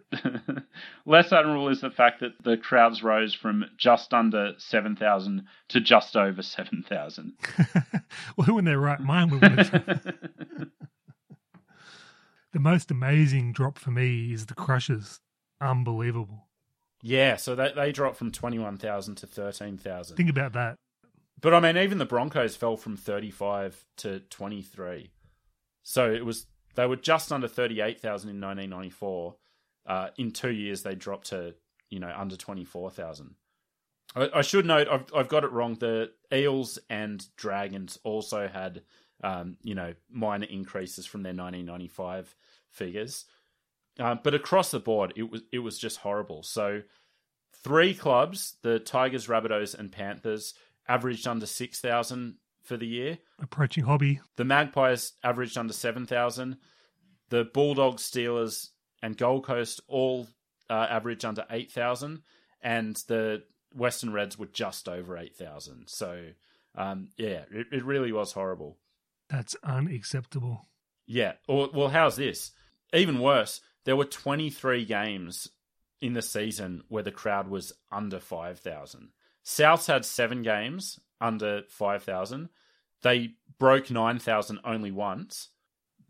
[1.06, 6.16] Less admirable is the fact that the crowds rose from just under 7,000 to just
[6.16, 7.34] over 7,000.
[8.38, 9.42] well, who in their right mind would
[12.52, 15.22] The most amazing drop for me is the Crushers.
[15.62, 16.49] Unbelievable.
[17.02, 20.18] Yeah, so they they dropped from twenty one thousand to thirteen thousand.
[20.18, 20.76] Think about that.
[21.42, 25.12] But I mean, even the Broncos fell from thirty five to twenty three.
[25.84, 29.36] So it was they were just under thirty eight thousand in nineteen ninety four.
[29.86, 31.56] Uh, in two years, they dropped to
[31.90, 33.36] you know under twenty four thousand.
[34.16, 35.76] I, I, should note I've I've got it wrong.
[35.76, 38.82] The Eels and Dragons also had
[39.24, 42.36] um, you know minor increases from their nineteen ninety five
[42.70, 43.26] figures.
[44.00, 46.42] Uh, but across the board, it was it was just horrible.
[46.44, 46.82] So
[47.64, 50.54] three clubs, the Tigers, Rabbitohs, and Panthers,
[50.88, 53.18] averaged under six thousand for the year.
[53.42, 54.22] Approaching hobby.
[54.38, 56.58] The Magpies averaged under seven thousand.
[57.30, 58.70] The Bulldogs, Steelers,
[59.04, 60.28] and Gold Coast all
[60.70, 62.22] uh, averaged under eight thousand,
[62.62, 63.44] and the
[63.76, 65.90] Western Reds were just over eight thousand.
[65.90, 66.30] So
[66.76, 68.78] um, yeah, it, it really was horrible.
[69.30, 70.68] That's unacceptable.
[71.06, 71.34] Yeah.
[71.48, 72.52] Or well, how's this?
[72.94, 75.50] Even worse there were 23 games
[76.00, 79.10] in the season where the crowd was under 5,000.
[79.44, 82.50] Souths had seven games under 5,000.
[83.02, 85.50] They broke 9,000 only once.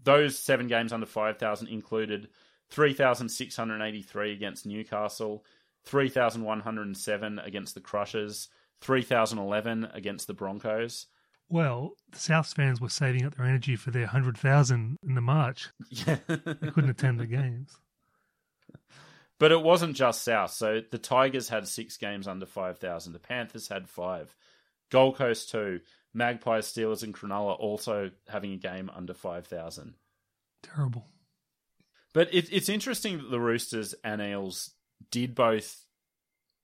[0.03, 2.27] Those seven games under 5,000 included
[2.69, 5.45] 3,683 against Newcastle,
[5.85, 8.49] 3,107 against the Crushers,
[8.81, 11.05] 3,011 against the Broncos.
[11.49, 15.69] Well, the Souths fans were saving up their energy for their 100,000 in the March.
[15.89, 16.17] Yeah.
[16.27, 17.75] they couldn't attend the games.
[19.39, 20.51] But it wasn't just South.
[20.51, 23.13] So the Tigers had six games under 5,000.
[23.13, 24.35] The Panthers had five.
[24.91, 25.79] Gold Coast, two.
[26.13, 29.93] Magpies, Steelers, and Cronulla also having a game under 5,000.
[30.61, 31.07] Terrible.
[32.13, 34.71] But it, it's interesting that the Roosters and Eels
[35.11, 35.85] did both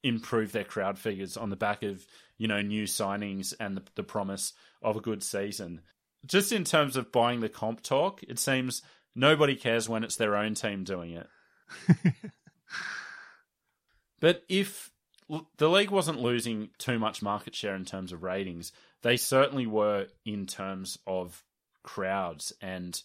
[0.03, 2.05] improve their crowd figures on the back of
[2.37, 5.81] you know new signings and the, the promise of a good season.
[6.25, 8.81] Just in terms of buying the comp talk, it seems
[9.15, 11.27] nobody cares when it's their own team doing it.
[14.19, 14.91] but if
[15.57, 18.71] the league wasn't losing too much market share in terms of ratings,
[19.01, 21.43] they certainly were in terms of
[21.83, 23.01] crowds, and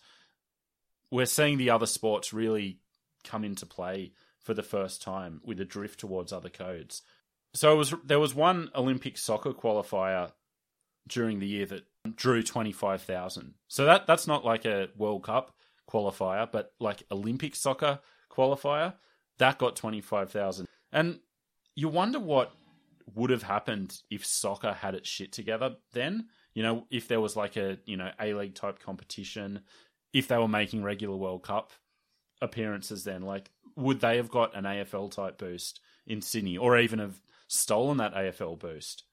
[1.10, 2.78] we're seeing the other sports really
[3.24, 7.02] come into play for the first time with a drift towards other codes.
[7.54, 10.32] So was there was one Olympic soccer qualifier
[11.08, 11.84] during the year that
[12.16, 13.54] drew 25,000.
[13.68, 15.54] So that that's not like a World Cup
[15.90, 18.94] qualifier, but like Olympic soccer qualifier,
[19.38, 20.66] that got 25,000.
[20.92, 21.20] And
[21.74, 22.52] you wonder what
[23.14, 26.28] would have happened if soccer had its shit together then.
[26.54, 29.60] You know, if there was like a, you know, A League type competition,
[30.12, 31.72] if they were making regular World Cup
[32.42, 36.98] appearances then, like, would they have got an AFL type boost in Sydney or even
[36.98, 37.20] have
[37.50, 39.04] stolen that AFL boost?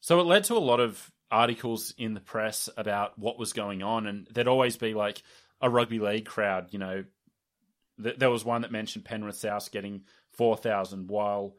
[0.00, 3.82] So it led to a lot of articles in the press about what was going
[3.82, 5.22] on, and there'd always be like
[5.60, 7.04] a rugby league crowd, you know.
[8.02, 11.56] Th- there was one that mentioned Penrith South getting 4,000, while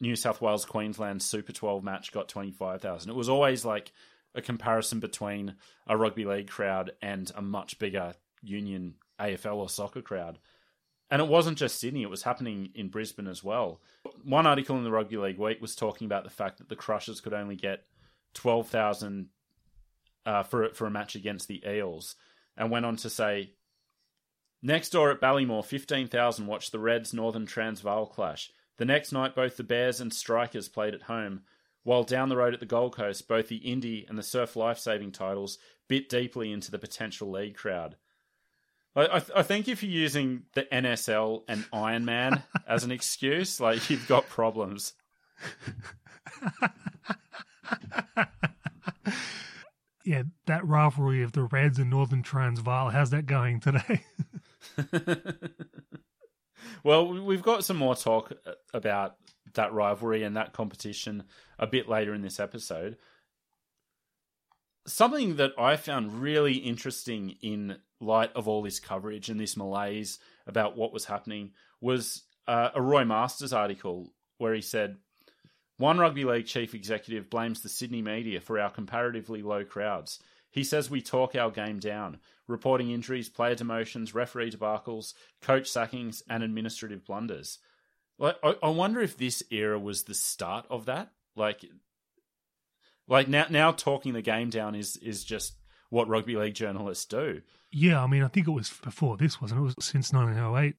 [0.00, 3.10] New South Wales Queensland Super 12 match got 25,000.
[3.10, 3.92] It was always like
[4.34, 5.56] a comparison between
[5.86, 10.38] a rugby league crowd and a much bigger union AFL or soccer crowd.
[11.10, 13.80] And it wasn't just Sydney, it was happening in Brisbane as well.
[14.24, 17.20] One article in the Rugby League Week was talking about the fact that the Crushers
[17.20, 17.84] could only get
[18.34, 19.28] 12,000
[20.26, 22.14] uh, for, for a match against the Eels,
[22.56, 23.52] and went on to say,
[24.60, 28.50] Next door at Ballymore, 15,000 watched the Reds Northern Transvaal clash.
[28.76, 31.42] The next night, both the Bears and Strikers played at home,
[31.84, 35.12] while down the road at the Gold Coast, both the Indy and the Surf Lifesaving
[35.12, 37.96] titles bit deeply into the potential league crowd.
[38.98, 43.88] I, I, think if you're using the NSL and Iron Man as an excuse, like
[43.90, 44.94] you've got problems.
[50.04, 54.02] yeah, that rivalry of the Reds and Northern Transvaal, how's that going today?
[56.82, 59.14] well, we've got some more talk uh, about
[59.54, 61.22] that rivalry and that competition
[61.58, 62.96] a bit later in this episode.
[64.86, 70.18] Something that I found really interesting in light of all this coverage and this malaise
[70.46, 74.96] about what was happening was uh, a Roy Masters article where he said,
[75.76, 80.20] One rugby league chief executive blames the Sydney media for our comparatively low crowds.
[80.50, 86.22] He says we talk our game down, reporting injuries, player demotions, referee debacles, coach sackings,
[86.28, 87.58] and administrative blunders.
[88.18, 91.10] Like, I, I wonder if this era was the start of that.
[91.36, 91.64] Like,
[93.06, 95.54] like now, now talking the game down is is just
[95.90, 97.42] what rugby league journalists do.
[97.70, 99.62] Yeah, I mean, I think it was before this, wasn't it?
[99.62, 100.74] It was since 1908.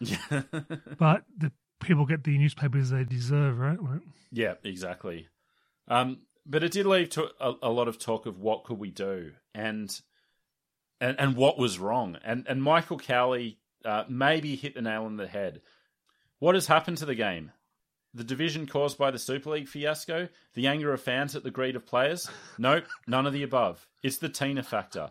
[0.00, 0.42] Yeah.
[0.98, 3.82] but the people get the newspapers they deserve, right?
[3.82, 4.00] Like,
[4.30, 5.28] yeah, exactly.
[5.88, 8.90] Um, but it did lead to a, a, lot of talk of what could we
[8.90, 9.90] do and
[11.00, 12.18] and and what was wrong.
[12.24, 15.60] And and Michael Cowley uh, maybe hit the nail on the head.
[16.38, 17.52] What has happened to the game?
[18.14, 20.28] The division caused by the Super League fiasco?
[20.54, 22.28] The anger of fans at the greed of players?
[22.58, 23.86] Nope, none of the above.
[24.02, 25.10] It's the Tina factor.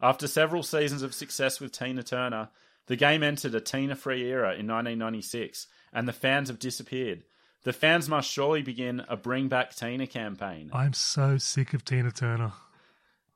[0.00, 2.48] After several seasons of success with Tina Turner,
[2.86, 7.24] the game entered a Tina free era in 1996, and the fans have disappeared.
[7.64, 10.70] The fans must surely begin a Bring Back Tina campaign.
[10.72, 12.52] I'm so sick of Tina Turner.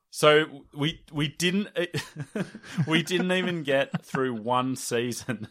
[0.09, 1.69] So we we didn't
[2.87, 5.47] we didn't even get through one season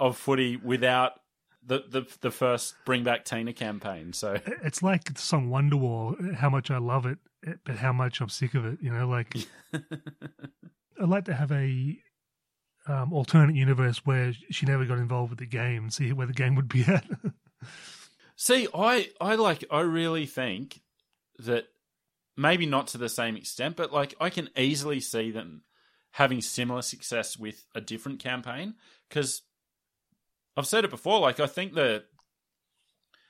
[0.00, 1.19] of footy without
[1.64, 4.12] the, the the first Bring Back Tina campaign.
[4.12, 6.34] So it's like the song Wonderwall.
[6.34, 7.18] How much I love it,
[7.64, 8.78] but how much I'm sick of it.
[8.80, 9.36] You know, like
[9.74, 11.98] I'd like to have a
[12.86, 16.32] um, alternate universe where she never got involved with the game and see where the
[16.32, 17.04] game would be at.
[18.36, 20.80] see, I I like I really think
[21.38, 21.66] that
[22.36, 25.62] maybe not to the same extent, but like I can easily see them
[26.12, 28.74] having similar success with a different campaign
[29.08, 29.42] because
[30.60, 31.18] I've said it before.
[31.20, 32.04] Like I think that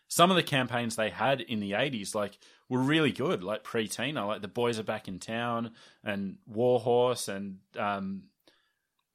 [0.09, 3.45] some of the campaigns they had in the '80s, like, were really good.
[3.45, 5.71] Like pre-Tina, like the boys are back in town
[6.03, 8.25] and Warhorse, and um,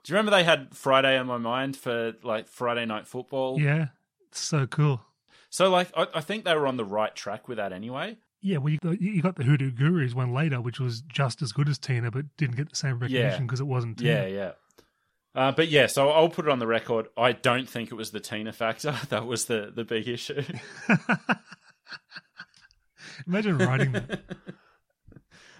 [0.04, 3.60] do you remember they had Friday on my mind for like Friday night football?
[3.60, 3.88] Yeah,
[4.30, 5.02] it's so cool.
[5.50, 8.18] So like, I, I think they were on the right track with that anyway.
[8.42, 11.52] Yeah, well, you got, you got the Hoodoo Gurus one later, which was just as
[11.52, 13.66] good as Tina, but didn't get the same recognition because yeah.
[13.66, 14.12] it wasn't Tina.
[14.12, 14.52] Yeah, yeah.
[15.36, 17.08] Uh, but yeah, so I'll put it on the record.
[17.18, 20.42] I don't think it was the Tina factor that was the the big issue.
[23.28, 24.22] Imagine writing that.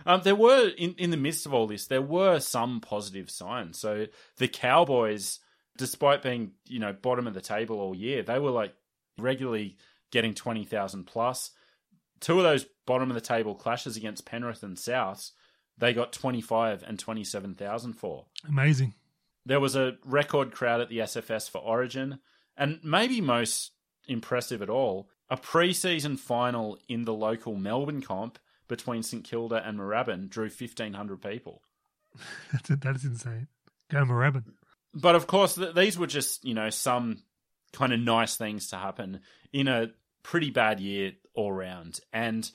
[0.08, 3.80] Um, there were in in the midst of all this, there were some positive signs.
[3.80, 4.06] So
[4.38, 5.40] the Cowboys,
[5.80, 8.76] despite being you know bottom of the table all year, they were like
[9.18, 9.78] regularly
[10.12, 11.50] getting twenty thousand plus.
[12.20, 15.32] Two of those bottom of the table clashes against Penrith and Souths,
[15.80, 18.28] they got twenty five and twenty seven thousand for.
[18.48, 18.94] Amazing.
[19.46, 22.20] There was a record crowd at the SFS for Origin,
[22.58, 23.72] and maybe most
[24.08, 29.80] impressive at all, a pre-season final in the local Melbourne comp between St Kilda and
[29.80, 31.62] Moorabbin drew 1,500 people.
[32.70, 33.48] that is insane.
[33.90, 34.44] Go Moorabbin.
[34.94, 37.24] But of course, th- these were just, you know, some
[37.74, 39.20] kind of nice things to happen
[39.52, 39.92] in a
[40.24, 42.00] pretty bad year all round.
[42.14, 42.50] And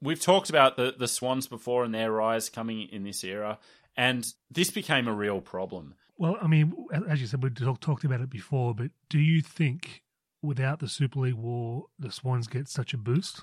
[0.00, 3.58] we've talked about the, the Swans before and their rise coming in this era,
[3.96, 5.94] and this became a real problem.
[6.16, 6.74] Well, I mean,
[7.08, 10.02] as you said, we talked about it before, but do you think
[10.42, 13.42] without the Super League war, the Swans get such a boost?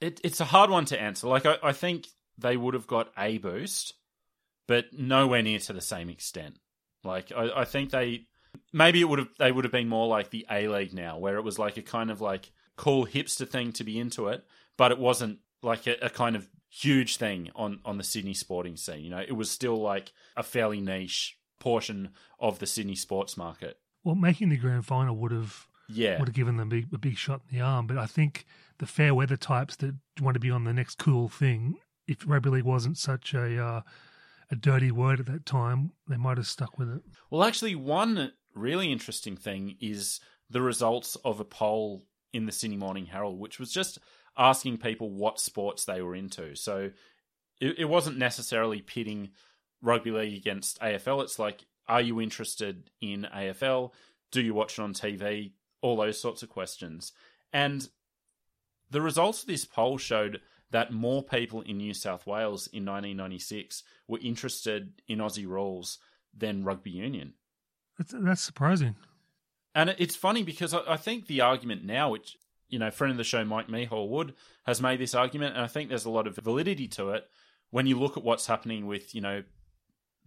[0.00, 1.28] It, it's a hard one to answer.
[1.28, 3.94] Like, I, I think they would have got a boost,
[4.66, 6.58] but nowhere near to the same extent.
[7.04, 8.26] Like, I, I think they
[8.72, 11.36] maybe it would have they would have been more like the A League now, where
[11.36, 14.44] it was like a kind of like cool hipster thing to be into it,
[14.76, 18.76] but it wasn't like a, a kind of huge thing on on the Sydney sporting
[18.76, 19.04] scene.
[19.04, 23.78] You know, it was still like a fairly niche portion of the Sydney sports market.
[24.02, 26.98] Well, making the grand final would have yeah would have given them a big, a
[26.98, 27.86] big shot in the arm.
[27.86, 28.44] But I think
[28.78, 31.76] the fair weather types that want to be on the next cool thing,
[32.08, 33.82] if rugby league wasn't such a uh,
[34.50, 37.02] a dirty word at that time, they might have stuck with it.
[37.30, 42.76] Well, actually, one really interesting thing is the results of a poll in the Sydney
[42.76, 43.98] Morning Herald, which was just
[44.36, 46.54] asking people what sports they were into.
[46.56, 46.90] So
[47.60, 49.30] it, it wasn't necessarily pitting
[49.82, 51.22] rugby league against AFL.
[51.22, 53.92] It's like, are you interested in AFL?
[54.30, 55.52] Do you watch it on TV?
[55.82, 57.12] All those sorts of questions.
[57.52, 57.88] And
[58.90, 63.82] the results of this poll showed that more people in New South Wales in 1996
[64.06, 65.98] were interested in Aussie rules
[66.36, 67.34] than rugby union.
[67.98, 68.94] That's, that's surprising.
[69.74, 72.36] And it's funny because I think the argument now, which
[72.70, 75.66] you know, friend of the show Mike Meehall Wood has made this argument, and I
[75.66, 77.28] think there's a lot of validity to it
[77.70, 79.42] when you look at what's happening with you know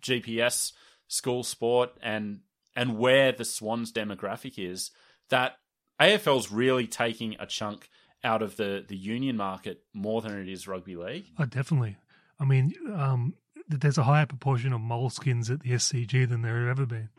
[0.04, 0.74] GPS
[1.08, 2.42] school sport and
[2.76, 4.92] and where the Swans demographic is.
[5.30, 5.58] That
[6.00, 7.90] AFL's really taking a chunk
[8.24, 11.26] out of the the union market more than it is rugby league.
[11.40, 11.98] Oh, definitely.
[12.40, 13.36] I mean, um,
[13.68, 17.10] there's a higher proportion of moleskins at the SCG than there have ever been.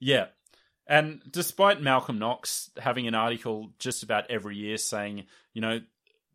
[0.00, 0.26] Yeah,
[0.90, 5.80] and despite Malcolm Knox having an article just about every year saying, you know,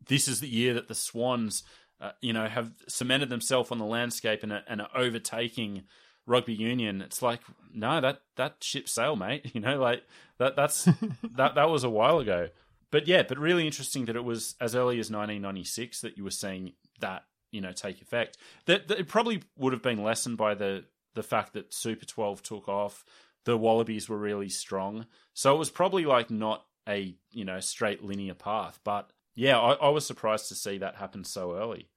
[0.06, 1.62] this is the year that the Swans,
[2.00, 5.84] uh, you know, have cemented themselves on the landscape and are, and are overtaking
[6.26, 7.40] rugby union, it's like,
[7.72, 9.50] no, that that ship sail, mate.
[9.54, 10.02] You know, like
[10.38, 10.84] that that's
[11.36, 12.48] that that was a while ago.
[12.90, 16.30] But yeah, but really interesting that it was as early as 1996 that you were
[16.30, 18.36] seeing that you know take effect.
[18.66, 20.84] That, that it probably would have been lessened by the
[21.14, 23.04] the fact that Super 12 took off
[23.46, 25.06] the Wallabies were really strong.
[25.32, 28.80] So it was probably like not a, you know, straight linear path.
[28.84, 31.88] But yeah, I, I was surprised to see that happen so early.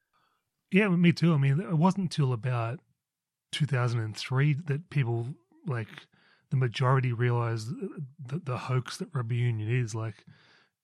[0.71, 1.33] Yeah, me too.
[1.33, 2.79] I mean, it wasn't until about
[3.53, 5.29] 2003 that people,
[5.65, 5.87] like,
[6.51, 7.69] the majority realized
[8.23, 9.95] the, the hoax that rugby union is.
[9.95, 10.25] Like,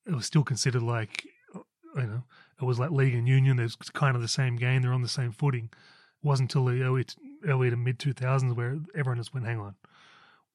[0.07, 2.23] it was still considered like, you know,
[2.61, 3.57] it was like league and union.
[3.57, 4.81] There's kind of the same game.
[4.81, 5.69] They're on the same footing.
[5.73, 7.05] It wasn't until the early,
[7.45, 9.75] early to mid 2000s where everyone just went, hang on,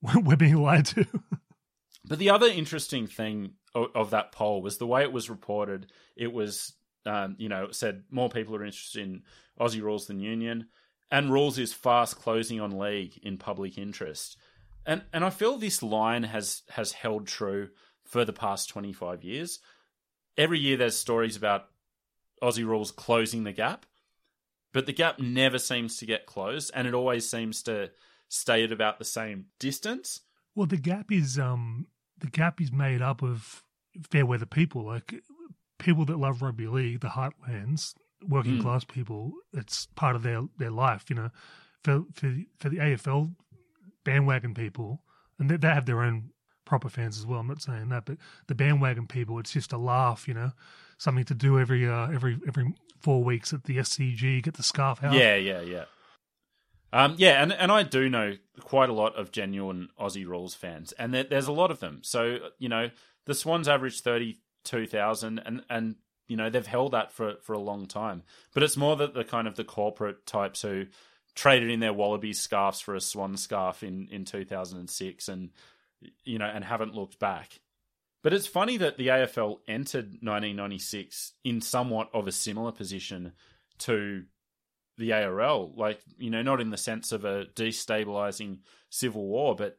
[0.24, 1.04] we're being lied to.
[2.04, 5.92] but the other interesting thing of, of, that poll was the way it was reported.
[6.16, 6.72] It was,
[7.06, 9.22] um, you know, said more people are interested in
[9.60, 10.66] Aussie rules than union,
[11.10, 14.36] and rules is fast closing on league in public interest.
[14.86, 17.68] And and I feel this line has has held true
[18.04, 19.60] for the past twenty five years.
[20.38, 21.66] Every year there's stories about
[22.42, 23.84] Aussie rules closing the gap,
[24.72, 27.90] but the gap never seems to get closed, and it always seems to
[28.28, 30.20] stay at about the same distance.
[30.60, 31.86] Well, the gap is um
[32.18, 33.64] the gap is made up of
[34.10, 35.14] fair weather people, like
[35.78, 37.94] people that love rugby league, the heartlands,
[38.28, 38.60] working mm.
[38.60, 39.32] class people.
[39.54, 41.30] It's part of their their life, you know.
[41.82, 43.34] For for for the AFL
[44.04, 45.00] bandwagon people,
[45.38, 46.28] and they, they have their own
[46.66, 47.40] proper fans as well.
[47.40, 50.50] I'm not saying that, but the bandwagon people, it's just a laugh, you know,
[50.98, 55.02] something to do every uh, every every four weeks at the SCG, get the scarf
[55.02, 55.14] out.
[55.14, 55.84] Yeah, yeah, yeah.
[56.92, 60.92] Um, yeah, and and I do know quite a lot of genuine Aussie rules fans,
[60.92, 62.00] and there, there's a lot of them.
[62.02, 62.90] So you know,
[63.26, 67.52] the Swans average thirty two thousand, and and you know they've held that for for
[67.52, 68.22] a long time.
[68.52, 70.86] But it's more that the kind of the corporate types who
[71.34, 75.28] traded in their Wallabies scarves for a Swan scarf in in two thousand and six,
[75.28, 75.50] and
[76.24, 77.60] you know, and haven't looked back.
[78.22, 83.32] But it's funny that the AFL entered 1996 in somewhat of a similar position
[83.78, 84.24] to
[85.00, 85.72] the ARL.
[85.76, 88.58] Like, you know, not in the sense of a destabilizing
[88.90, 89.76] civil war, but,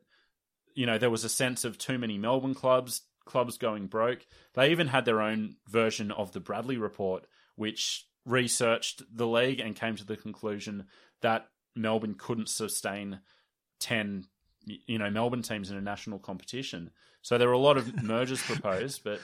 [0.73, 4.25] you know, there was a sense of too many Melbourne clubs, clubs going broke.
[4.53, 9.75] They even had their own version of the Bradley Report, which researched the league and
[9.75, 10.85] came to the conclusion
[11.21, 13.19] that Melbourne couldn't sustain
[13.79, 14.25] 10
[14.65, 16.91] you know Melbourne teams in a national competition.
[17.21, 19.19] So there were a lot of mergers proposed, but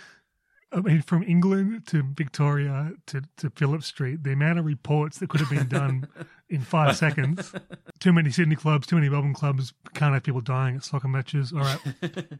[0.71, 5.29] I mean, from England to Victoria to, to Phillip Street, the amount of reports that
[5.29, 6.07] could have been done
[6.49, 7.53] in five seconds.
[7.99, 11.53] Too many Sydney clubs, too many Melbourne clubs, can't have people dying at soccer matches.
[11.53, 11.79] All right.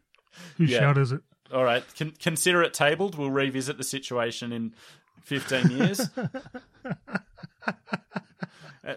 [0.58, 0.80] Who Yeah.
[0.80, 1.22] shudders it?
[1.54, 3.18] All right, Con- consider it tabled.
[3.18, 4.74] We'll revisit the situation in
[5.24, 6.10] 15 years.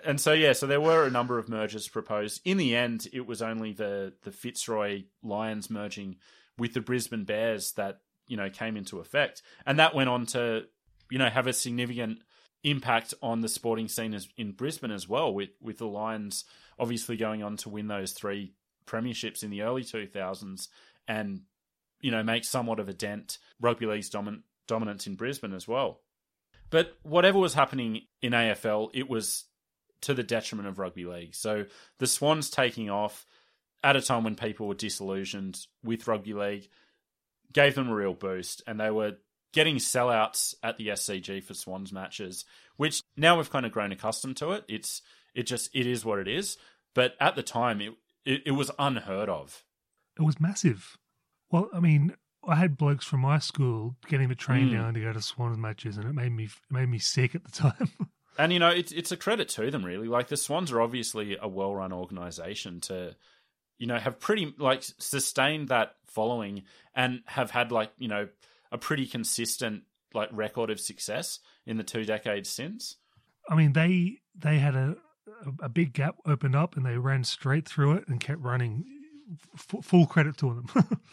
[0.05, 2.43] And so yeah, so there were a number of mergers proposed.
[2.45, 6.15] In the end, it was only the the Fitzroy Lions merging
[6.57, 7.99] with the Brisbane Bears that
[8.31, 10.63] you know came into effect, and that went on to
[11.11, 12.21] you know have a significant
[12.63, 15.35] impact on the sporting scene as, in Brisbane as well.
[15.35, 16.45] With with the Lions
[16.79, 18.55] obviously going on to win those three
[18.87, 20.69] premierships in the early 2000s,
[21.09, 21.43] and
[22.01, 26.01] you know make somewhat of a dent rugby league's domin- dominance in Brisbane as well.
[26.71, 29.45] But whatever was happening in AFL, it was
[30.03, 31.35] to the detriment of rugby league.
[31.35, 31.67] So
[31.99, 33.27] the Swans taking off
[33.83, 36.69] at a time when people were disillusioned with rugby league
[37.53, 39.17] gave them a real boost, and they were
[39.53, 42.45] getting sellouts at the SCG for Swans matches,
[42.77, 44.65] which now we've kind of grown accustomed to it.
[44.69, 45.03] It's
[45.35, 46.57] it just it is what it is.
[46.95, 47.93] But at the time, it
[48.25, 49.65] it, it was unheard of.
[50.19, 50.97] It was massive.
[51.51, 52.15] Well, I mean,
[52.47, 54.73] I had blokes from my school getting the train Mm.
[54.73, 57.45] down to go to Swans matches, and it made me it made me sick at
[57.45, 57.91] the time.
[58.39, 60.07] And you know, it's it's a credit to them really.
[60.09, 63.17] Like the Swans are obviously a well run organization to,
[63.81, 66.63] you know, have pretty like sustained that following
[66.95, 68.29] and have had like you know
[68.71, 69.83] a pretty consistent
[70.15, 72.97] like record of success in the two decades since.
[73.49, 74.97] I mean, they they had a
[75.63, 78.85] a, big gap opened up, and they ran straight through it and kept running.
[79.55, 81.01] F- full credit to them.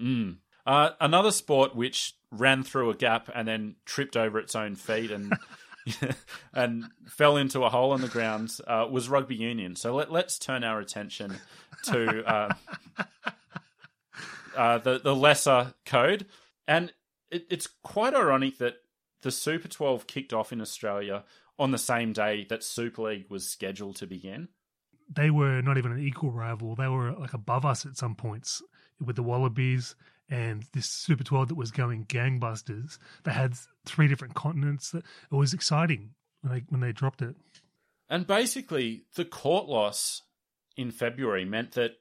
[0.00, 0.38] Mm.
[0.66, 5.12] Uh, another sport which ran through a gap and then tripped over its own feet
[5.12, 5.32] and
[6.54, 9.76] and fell into a hole in the ground uh, was rugby union.
[9.76, 11.36] So let, let's turn our attention
[11.84, 12.54] to uh,
[14.56, 16.26] uh, the the lesser code,
[16.66, 16.92] and
[17.30, 18.76] it, it's quite ironic that
[19.22, 21.24] the Super Twelve kicked off in Australia
[21.58, 24.48] on the same day that Super League was scheduled to begin.
[25.14, 26.74] they were not even an equal rival.
[26.74, 28.62] They were like above us at some points
[29.04, 29.94] with the Wallabies
[30.28, 32.98] and this Super 12 that was going gangbusters.
[33.24, 33.54] They had
[33.84, 34.94] three different continents.
[34.94, 36.10] It was exciting
[36.40, 37.36] when they when they dropped it.
[38.08, 40.22] And basically, the court loss
[40.76, 41.92] in February meant that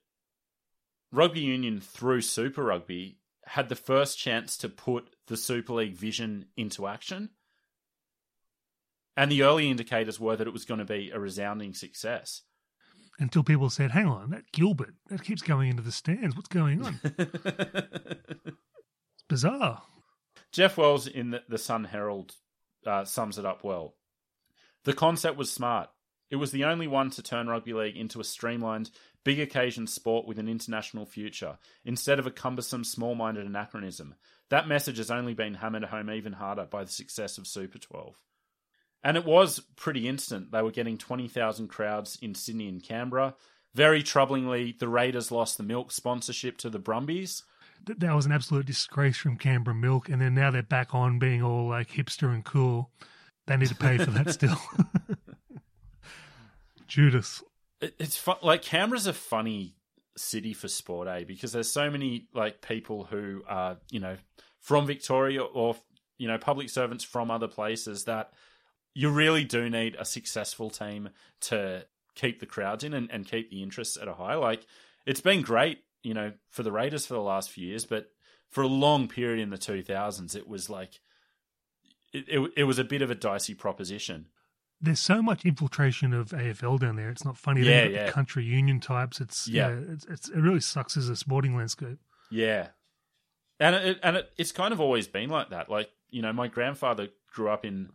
[1.11, 6.47] Rugby Union, through Super Rugby, had the first chance to put the Super League vision
[6.57, 7.30] into action.
[9.15, 12.41] And the early indicators were that it was going to be a resounding success.
[13.20, 16.36] Until people said, "Hang on, that Gilbert that keeps going into the stands.
[16.36, 16.99] What's going on?
[19.16, 19.84] It's bizarre."
[20.51, 22.36] Jeff Wells in the, the Sun Herald
[22.86, 23.95] uh, sums it up well.
[24.84, 25.89] The concept was smart.
[26.30, 28.89] It was the only one to turn rugby league into a streamlined,
[29.24, 34.16] big occasion sport with an international future, instead of a cumbersome, small minded anachronism.
[34.49, 38.16] That message has only been hammered home even harder by the success of Super 12.
[39.04, 40.51] And it was pretty instant.
[40.51, 43.36] They were getting 20,000 crowds in Sydney and Canberra.
[43.76, 47.43] Very troublingly, the Raiders lost the milk sponsorship to the Brumbies.
[47.86, 51.43] That, was an absolute disgrace from Canberra Milk, and then now they're back on being
[51.43, 52.91] all like hipster and cool.
[53.45, 54.58] They need to pay for that still.
[56.88, 57.43] Judas.
[57.82, 58.38] it's fun.
[58.41, 59.76] Like Canberra's a funny
[60.16, 61.26] city for sport, eh?
[61.26, 64.16] Because there's so many like people who are you know
[64.62, 65.76] from Victoria or
[66.18, 68.32] you know public servants from other places that
[68.94, 71.10] you really do need a successful team
[71.41, 71.86] to
[72.16, 74.36] keep the crowds in and, and keep the interest at a high.
[74.36, 74.66] Like
[75.06, 78.12] it's been great, you know, for the Raiders for the last few years, but
[78.50, 81.00] for a long period in the 2000s, it was like
[82.14, 84.28] it, it, it was a bit of a dicey proposition.
[84.80, 87.10] there's so much infiltration of AFL down there.
[87.10, 87.62] It's not funny.
[87.62, 88.12] Yeah, They've got the yeah.
[88.12, 89.20] country union types.
[89.20, 89.80] It's yeah, Yeah.
[89.94, 91.98] it's, it's it really sucks as a sporting landscape.
[92.30, 92.68] Yeah,
[93.60, 95.70] and it, and it, it's kind of always been like that.
[95.70, 97.89] Like you know, my grandfather grew up in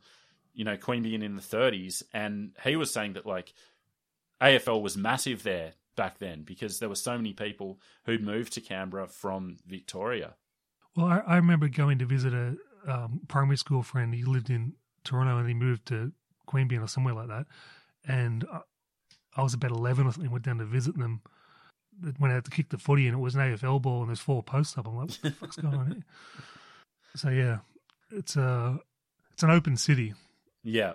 [0.59, 3.55] you know Queanbeyan in the 30s, and he was saying that like
[4.43, 8.61] AFL was massive there back then because there were so many people who'd moved to
[8.61, 10.35] Canberra from Victoria.
[10.97, 12.57] Well, I, I remember going to visit a
[12.89, 14.13] um, primary school friend.
[14.13, 14.73] He lived in
[15.05, 16.11] Toronto and he moved to
[16.49, 17.47] Queanbeyan or somewhere like that.
[18.05, 18.63] And I,
[19.37, 20.33] I was about eleven or something.
[20.33, 21.21] Went down to visit them.
[22.19, 24.43] Went out to kick the footy and it was an AFL ball and there's four
[24.43, 24.89] posts up.
[24.89, 26.05] I'm like, what the fuck's going on here?
[27.15, 27.59] So yeah,
[28.11, 28.81] it's a
[29.33, 30.15] it's an open city.
[30.63, 30.95] Yeah,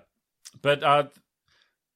[0.61, 1.05] but uh,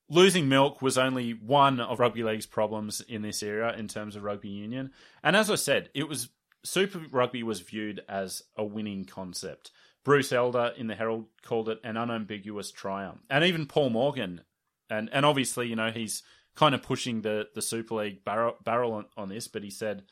[0.09, 4.24] losing milk was only one of rugby league's problems in this era in terms of
[4.24, 4.91] rugby union.
[5.24, 6.30] And as I said, it was
[6.63, 9.72] Super Rugby was viewed as a winning concept.
[10.03, 14.41] Bruce Elder in the Herald called it an unambiguous triumph, and even Paul Morgan,
[14.89, 16.24] and and obviously you know he's
[16.55, 20.03] kind of pushing the the Super League barrel, barrel on, on this, but he said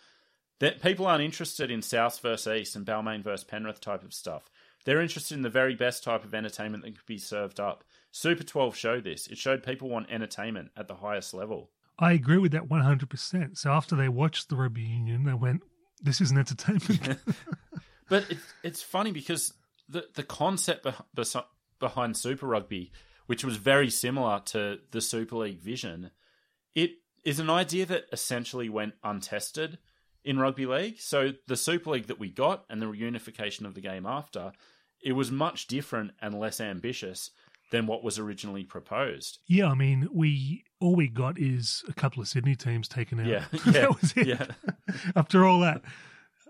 [0.60, 4.49] that people aren't interested in South versus East and Balmain versus Penrith type of stuff.
[4.86, 7.83] They're interested in the very best type of entertainment that could be served up.
[8.11, 9.27] Super 12 showed this.
[9.27, 11.71] It showed people want entertainment at the highest level.
[11.97, 13.57] I agree with that 100%.
[13.57, 15.61] So after they watched the rugby union, they went,
[16.01, 17.19] this is an entertainment.
[18.09, 19.53] but it's, it's funny because
[19.89, 20.88] the, the concept
[21.79, 22.91] behind Super Rugby,
[23.25, 26.11] which was very similar to the Super League vision,
[26.75, 26.91] it
[27.23, 29.79] is an idea that essentially went untested
[30.23, 30.99] in rugby league.
[30.99, 34.51] So the Super League that we got and the reunification of the game after,
[35.06, 37.30] it was much different and less ambitious
[37.72, 39.39] than what was originally proposed.
[39.47, 43.28] Yeah, I mean, we all we got is a couple of Sydney teams taken out.
[43.28, 44.28] Yeah, yeah that was it.
[44.28, 44.45] Yeah.
[45.16, 45.84] After all that,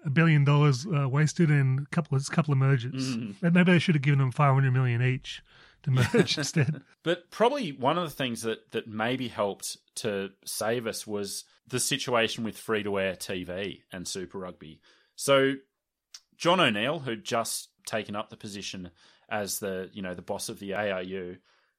[0.05, 3.17] a billion dollars uh, wasted and a couple of a couple of mergers.
[3.17, 3.35] Mm.
[3.41, 5.43] Maybe they should have given them five hundred million each
[5.83, 6.81] to merge instead.
[7.03, 11.79] But probably one of the things that that maybe helped to save us was the
[11.79, 14.79] situation with free to air TV and Super Rugby.
[15.15, 15.55] So
[16.37, 18.91] John O'Neill, who'd just taken up the position
[19.29, 21.37] as the you know the boss of the ARU,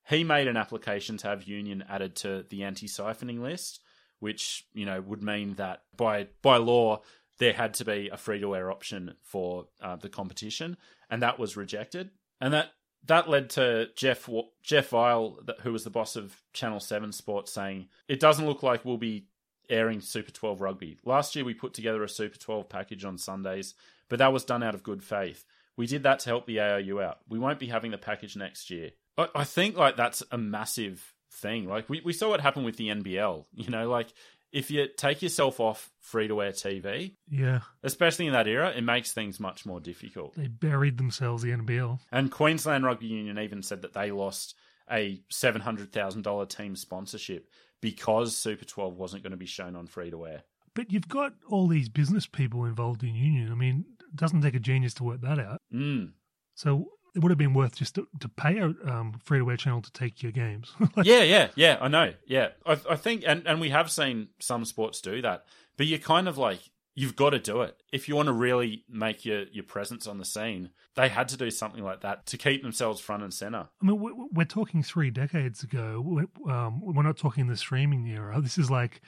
[0.08, 3.80] he made an application to have Union added to the anti-siphoning list,
[4.20, 7.02] which you know would mean that by by law
[7.38, 10.76] there had to be a free to air option for uh, the competition,
[11.10, 12.10] and that was rejected.
[12.40, 12.70] And that
[13.06, 14.28] that led to Jeff
[14.62, 18.84] Jeff Vile, who was the boss of Channel Seven Sports, saying it doesn't look like
[18.84, 19.26] we'll be
[19.68, 20.98] airing Super 12 rugby.
[21.04, 23.74] Last year we put together a Super 12 package on Sundays,
[24.08, 25.44] but that was done out of good faith.
[25.76, 27.18] We did that to help the ARU out.
[27.28, 28.90] We won't be having the package next year.
[29.18, 31.68] I, I think like that's a massive thing.
[31.68, 33.44] Like we, we saw what happened with the NBL.
[33.54, 34.12] You know, like
[34.52, 38.82] if you take yourself off free to air TV, yeah, especially in that era, it
[38.82, 40.34] makes things much more difficult.
[40.34, 44.54] They buried themselves the NBL, and Queensland Rugby Union even said that they lost
[44.90, 47.50] a seven hundred thousand dollar team sponsorship
[47.80, 50.42] because Super Twelve wasn't going to be shown on free to air.
[50.74, 53.50] But you've got all these business people involved in union.
[53.50, 55.62] I mean, it doesn't take a genius to work that out.
[55.72, 56.12] Mm.
[56.54, 59.56] So it would have been worth just to, to pay a um, free to air
[59.56, 60.72] channel to take your games.
[60.96, 61.78] like, yeah, yeah, yeah.
[61.80, 62.12] I know.
[62.26, 65.46] Yeah, I, I think, and and we have seen some sports do that,
[65.76, 66.60] but you're kind of like
[66.94, 70.18] you've got to do it if you want to really make your your presence on
[70.18, 70.70] the scene.
[70.94, 73.68] They had to do something like that to keep themselves front and center.
[73.82, 76.02] I mean, we're talking three decades ago.
[76.04, 78.40] We're, um, we're not talking the streaming era.
[78.46, 79.00] This is like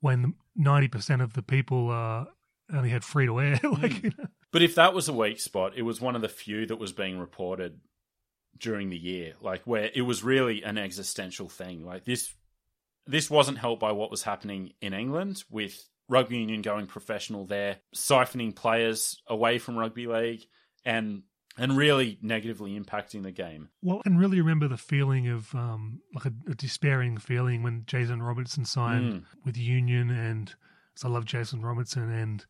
[0.00, 2.24] when ninety percent of the people uh,
[2.74, 3.60] only had free to air.
[3.62, 4.04] like, mm.
[4.04, 4.26] you know.
[4.52, 6.92] But if that was a weak spot, it was one of the few that was
[6.92, 7.80] being reported
[8.58, 11.84] during the year, like where it was really an existential thing.
[11.84, 12.34] Like this,
[13.06, 17.78] this wasn't helped by what was happening in England with rugby union going professional there,
[17.94, 20.44] siphoning players away from rugby league,
[20.84, 21.22] and
[21.56, 23.68] and really negatively impacting the game.
[23.82, 27.84] Well, I can really remember the feeling of um, like a, a, despairing feeling when
[27.86, 29.24] Jason Robinson signed mm.
[29.44, 30.54] with Union, and
[31.00, 32.44] so I love Jason Robinson and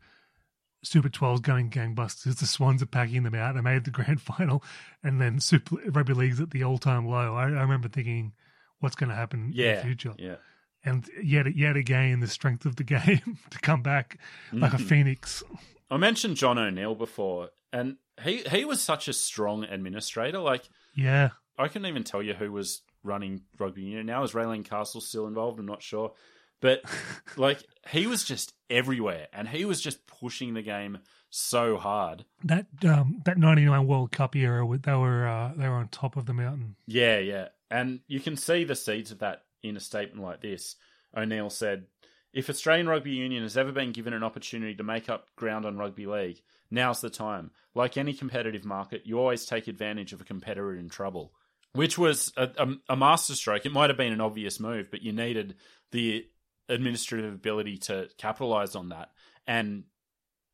[0.82, 2.38] Super 12's going gangbusters.
[2.38, 3.54] The Swans are packing them out.
[3.54, 4.64] They made the grand final,
[5.04, 7.36] and then Super Rugby League's at the all-time low.
[7.36, 8.32] I, I remember thinking,
[8.80, 10.14] what's going to happen yeah, in the future?
[10.18, 10.36] Yeah.
[10.82, 14.18] And yet, yet again, the strength of the game to come back
[14.52, 14.82] like mm-hmm.
[14.82, 15.44] a phoenix.
[15.90, 20.38] I mentioned John O'Neill before, and he he was such a strong administrator.
[20.38, 24.24] Like, yeah, I couldn't even tell you who was running rugby union now.
[24.24, 25.60] Is Raelene Castle still involved?
[25.60, 26.12] I'm not sure.
[26.60, 26.82] But
[27.36, 30.98] like he was just everywhere, and he was just pushing the game
[31.30, 32.24] so hard.
[32.44, 36.26] That um, that '99 World Cup era, they were uh, they were on top of
[36.26, 36.76] the mountain.
[36.86, 40.76] Yeah, yeah, and you can see the seeds of that in a statement like this.
[41.16, 41.86] O'Neill said,
[42.32, 45.78] "If Australian Rugby Union has ever been given an opportunity to make up ground on
[45.78, 46.40] rugby league,
[46.70, 47.50] now's the time.
[47.74, 51.32] Like any competitive market, you always take advantage of a competitor in trouble."
[51.72, 53.64] Which was a, a, a masterstroke.
[53.64, 55.54] It might have been an obvious move, but you needed
[55.92, 56.26] the
[56.70, 59.10] administrative ability to capitalize on that.
[59.46, 59.84] And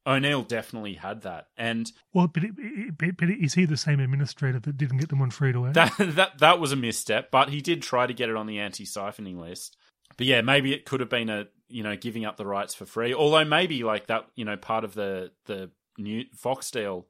[0.06, 1.48] O'Neill definitely had that.
[1.56, 2.44] And well, but,
[2.96, 5.72] but, but, is he the same administrator that didn't get them on free to air?
[5.72, 8.60] That, that that was a misstep, but he did try to get it on the
[8.60, 9.76] anti-siphoning list.
[10.16, 12.86] But yeah, maybe it could have been a you know giving up the rights for
[12.86, 13.14] free.
[13.14, 17.08] Although maybe like that you know part of the the new Fox deal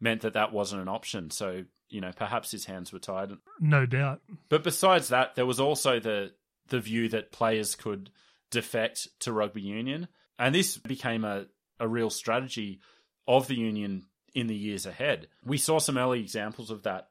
[0.00, 1.30] meant that that wasn't an option.
[1.30, 3.32] So you know perhaps his hands were tied.
[3.60, 4.22] No doubt.
[4.48, 6.32] But besides that, there was also the
[6.68, 8.10] the view that players could
[8.50, 10.08] defect to rugby union.
[10.38, 11.46] And this became a,
[11.78, 12.80] a real strategy
[13.26, 15.28] of the union in the years ahead.
[15.44, 17.08] We saw some early examples of that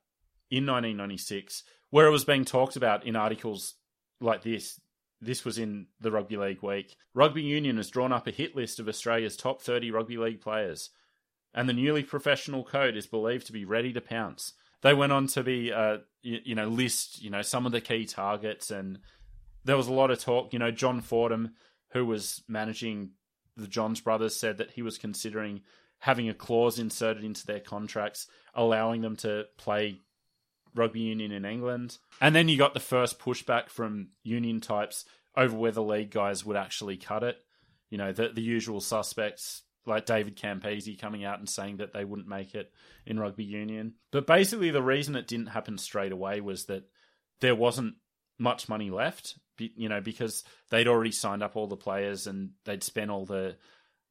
[0.49, 3.75] in 1996, where it was being talked about in articles
[4.19, 4.79] like this.
[5.21, 6.95] This was in the Rugby League Week.
[7.13, 10.89] Rugby Union has drawn up a hit list of Australia's top 30 rugby league players,
[11.53, 14.53] and the newly professional code is believed to be ready to pounce.
[14.81, 17.81] They went on to be, uh, you, you know, list, you know, some of the
[17.81, 18.99] key targets and
[19.65, 20.53] there was a lot of talk.
[20.53, 21.55] You know, John Fordham,
[21.91, 23.11] who was managing
[23.57, 25.61] the Johns brothers said that he was considering
[25.99, 29.99] having a clause inserted into their contracts, allowing them to play
[30.73, 31.97] rugby union in England.
[32.21, 35.05] And then you got the first pushback from union types
[35.35, 37.37] over whether league guys would actually cut it.
[37.89, 42.05] You know, the the usual suspects like David Campese coming out and saying that they
[42.05, 42.71] wouldn't make it
[43.05, 43.95] in rugby union.
[44.11, 46.83] But basically, the reason it didn't happen straight away was that
[47.41, 47.95] there wasn't
[48.39, 49.37] much money left.
[49.57, 53.57] You know, because they'd already signed up all the players and they'd spent all the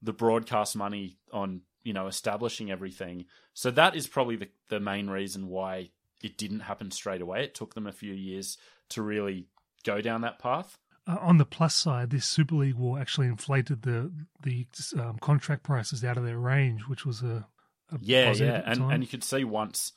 [0.02, 3.24] the broadcast money on you know establishing everything.
[3.54, 5.90] So that is probably the the main reason why
[6.22, 7.44] it didn't happen straight away.
[7.44, 8.58] It took them a few years
[8.90, 9.46] to really
[9.84, 10.78] go down that path.
[11.06, 14.12] Uh, on the plus side, this Super League war actually inflated the
[14.42, 14.66] the
[14.98, 17.46] um, contract prices out of their range, which was a,
[17.90, 19.92] a yeah, yeah, and and you could see once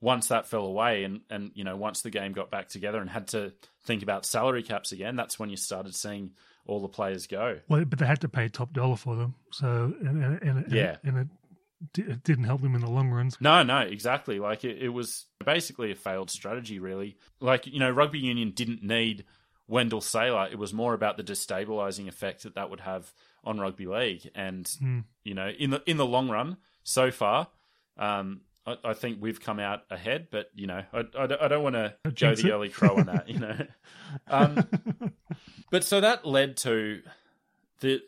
[0.00, 3.08] once that fell away, and and you know once the game got back together and
[3.08, 3.52] had to
[3.84, 6.32] think about salary caps again, that's when you started seeing
[6.66, 7.60] all the players go.
[7.68, 10.96] Well, but they had to pay top dollar for them, so and, and, and yeah,
[11.04, 11.18] and
[11.96, 13.30] it, it didn't help them in the long run.
[13.40, 14.38] No, no, exactly.
[14.38, 17.16] Like it, it was basically a failed strategy, really.
[17.40, 19.24] Like you know, rugby union didn't need
[19.66, 23.12] Wendell Sailor, it was more about the destabilizing effect that that would have
[23.44, 24.30] on rugby league.
[24.34, 25.04] And mm.
[25.22, 27.48] you know, in the in the long run, so far,
[27.96, 30.28] um, I, I, think we've come out ahead.
[30.30, 33.28] But you know, I, I, I don't want to go the early crow on that.
[33.28, 33.66] You know,
[34.28, 34.66] um,
[35.70, 37.02] but so that led to
[37.80, 38.00] the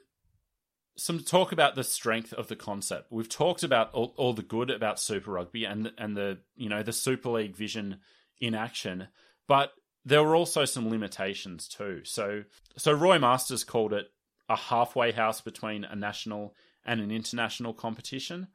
[0.96, 3.12] some talk about the strength of the concept.
[3.12, 6.82] We've talked about all, all the good about Super Rugby and and the you know
[6.82, 7.98] the Super League vision
[8.40, 9.08] in action,
[9.46, 9.72] but
[10.06, 12.00] there were also some limitations too.
[12.04, 12.44] So,
[12.76, 14.06] so Roy Masters called it
[14.48, 16.54] a halfway house between a national
[16.84, 18.46] and an international competition.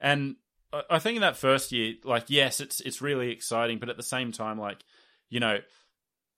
[0.00, 0.36] And
[0.90, 4.02] I think in that first year, like, yes, it's it's really exciting, but at the
[4.02, 4.84] same time, like,
[5.28, 5.58] you know,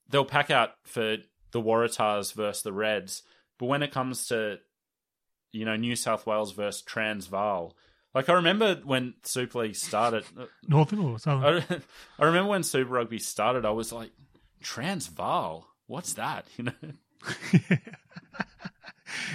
[0.08, 1.16] they'll pack out for
[1.52, 3.22] the Waratahs versus the Reds,
[3.58, 4.58] but when it comes to,
[5.52, 7.76] you know, New South Wales versus Transvaal,
[8.14, 11.64] like I remember when Super League started, uh, Northern or Southern.
[11.68, 11.80] I,
[12.18, 14.10] I remember when Super Rugby started, I was like,
[14.62, 15.68] Transvaal.
[15.86, 16.46] What's that?
[16.58, 16.72] You know.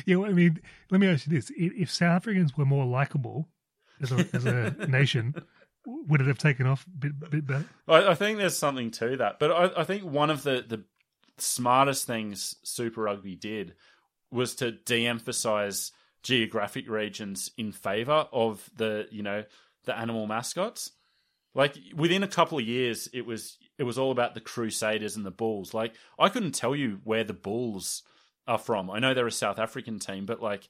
[0.06, 0.60] yeah, well, I mean,
[0.92, 3.48] let me ask you this: if South Africans were more likable
[4.02, 5.36] as a, as a nation,
[5.86, 7.66] would it have taken off a bit, bit better?
[7.88, 10.84] I, I think there's something to that, but I, I think one of the the
[11.38, 13.76] smartest things Super Rugby did
[14.32, 15.92] was to de-emphasize
[16.22, 19.44] geographic regions in favor of the you know
[19.86, 20.92] the animal mascots.
[21.56, 25.26] Like within a couple of years, it was it was all about the Crusaders and
[25.26, 25.74] the Bulls.
[25.74, 28.04] Like I couldn't tell you where the Bulls
[28.48, 28.90] are from.
[28.90, 30.70] I know they're a South African team, but like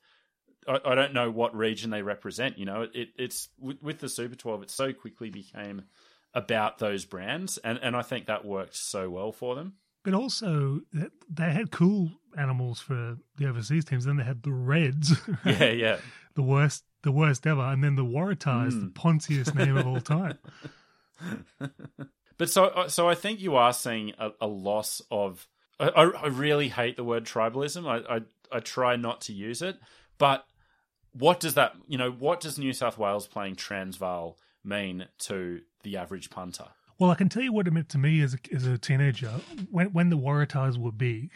[0.70, 2.58] I, I don't know what region they represent.
[2.58, 5.84] You know, it, it's with, with, the Super Twelve, it so quickly became
[6.34, 9.74] about those brands, and and I think that worked so well for them.
[10.04, 10.82] But also,
[11.30, 14.06] they had cool animals for the overseas teams.
[14.06, 15.14] Then they had the Reds.
[15.46, 15.98] Yeah, yeah.
[16.36, 18.82] the worst, the worst ever, and then the Waratahs, mm.
[18.82, 20.38] the ponziest name of all time.
[22.40, 25.48] But so, uh, so I think you are seeing a, a loss of.
[25.80, 27.86] I, I, really hate the word tribalism.
[27.86, 29.78] I, I, I try not to use it,
[30.18, 30.46] but
[31.20, 31.74] what does that?
[31.88, 36.68] You know, what does New South Wales playing Transvaal mean to the average punter?
[36.98, 39.30] Well, I can tell you what it meant to me as a, as a teenager
[39.70, 41.30] when when the Waratahs were big,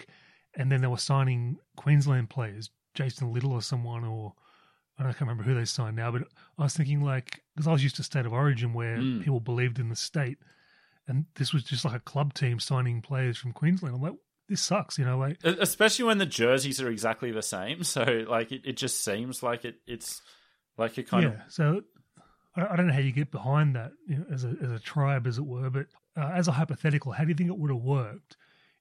[0.55, 4.33] and then they were signing Queensland players, Jason Little or someone, or
[4.99, 6.23] I can't remember who they signed now, but
[6.57, 9.23] I was thinking like because I was used to state of origin where mm.
[9.23, 10.37] people believed in the state,
[11.07, 13.95] and this was just like a club team signing players from Queensland.
[13.95, 14.13] I'm like,
[14.53, 17.83] this sucks, you know, like especially when the jerseys are exactly the same.
[17.93, 20.21] So like it, it just seems like it it's
[20.77, 21.81] like a kind yeah, of so
[22.55, 25.25] I, don't know how you get behind that you know, as a as a tribe,
[25.25, 25.69] as it were.
[25.69, 28.37] But uh, as a hypothetical, how do you think it would have worked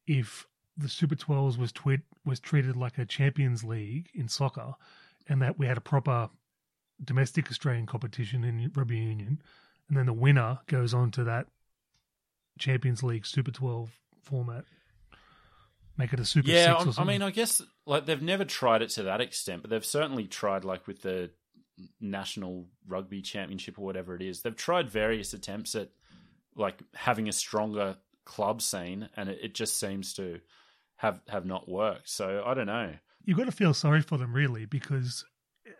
[0.06, 0.46] if
[0.76, 4.74] the Super 12s was tweet, was treated like a Champions League in soccer,
[5.28, 6.28] and that we had a proper
[7.02, 9.42] domestic Australian competition in rugby union,
[9.88, 11.46] and then the winner goes on to that
[12.58, 13.90] Champions League Super 12
[14.22, 14.64] format.
[15.96, 16.98] Make it a Super yeah, Six.
[16.98, 20.26] I mean, I guess like they've never tried it to that extent, but they've certainly
[20.26, 21.30] tried like with the
[22.00, 24.42] National Rugby Championship or whatever it is.
[24.42, 25.90] They've tried various attempts at
[26.56, 30.40] like having a stronger club scene, and it, it just seems to
[30.96, 32.08] have have not worked.
[32.08, 32.94] So I don't know.
[33.24, 35.24] You've got to feel sorry for them, really, because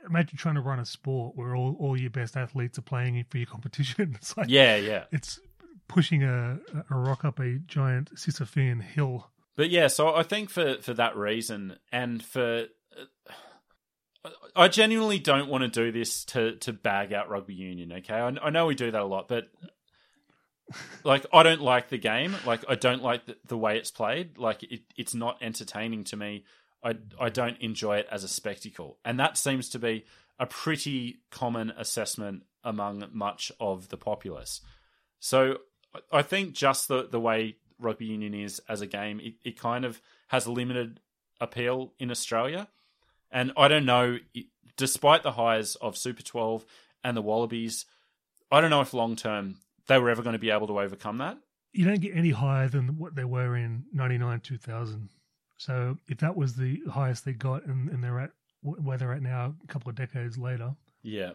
[0.07, 3.39] imagine trying to run a sport where all, all your best athletes are playing for
[3.39, 4.17] your competition.
[4.17, 5.05] It's like yeah, yeah.
[5.11, 5.41] It's
[5.89, 6.59] pushing a,
[6.91, 9.29] a rock up a giant Sisyphean hill.
[9.57, 12.67] But yeah, so I think for for that reason, and for
[14.25, 17.93] uh, I genuinely don't want to do this to to bag out rugby union.
[17.93, 19.49] Okay, I, I know we do that a lot, but
[21.05, 22.37] like I don't like the game.
[22.47, 24.39] Like I don't like the, the way it's played.
[24.39, 26.45] Like it, it's not entertaining to me.
[26.83, 30.05] I I don't enjoy it as a spectacle, and that seems to be
[30.39, 34.61] a pretty common assessment among much of the populace.
[35.21, 35.59] So
[36.11, 39.85] I think just the the way rugby union is as a game, it, it kind
[39.85, 41.01] of has a limited
[41.41, 42.69] appeal in Australia,
[43.31, 44.19] and I don't know.
[44.77, 46.65] Despite the highs of Super Twelve
[47.05, 47.85] and the Wallabies,
[48.51, 49.57] I don't know if long term
[49.87, 51.39] they were ever going to be able to overcome that.
[51.73, 55.09] You don't get any higher than what they were in '99, 2000.
[55.59, 58.31] So if that was the highest they got, and, and they're at
[58.63, 60.75] where they're at now, a couple of decades later.
[61.03, 61.33] Yeah,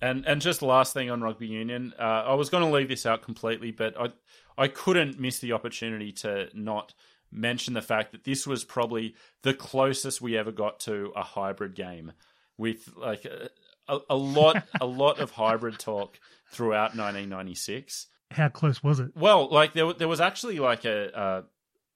[0.00, 3.06] and and just last thing on rugby union, uh, I was going to leave this
[3.06, 4.12] out completely, but I
[4.56, 6.94] I couldn't miss the opportunity to not
[7.30, 11.74] mention the fact that this was probably the closest we ever got to a hybrid
[11.74, 12.12] game,
[12.56, 16.18] with like a, a lot a lot of hybrid talk
[16.50, 18.06] throughout 1996.
[18.30, 19.10] How close was it?
[19.16, 21.44] Well, like there there was actually like a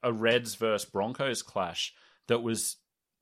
[0.03, 1.95] a, a Reds versus Broncos clash
[2.27, 2.77] that was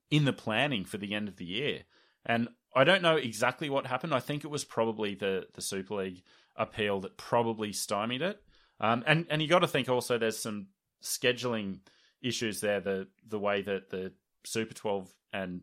[0.09, 1.83] in the planning for the end of the year,
[2.25, 4.13] and I don't know exactly what happened.
[4.13, 6.23] I think it was probably the the Super League
[6.55, 8.41] appeal that probably stymied it.
[8.79, 10.67] Um, and and you got to think also there's some
[11.03, 11.79] scheduling
[12.21, 12.79] issues there.
[12.79, 14.13] The the way that the
[14.43, 15.61] Super 12 and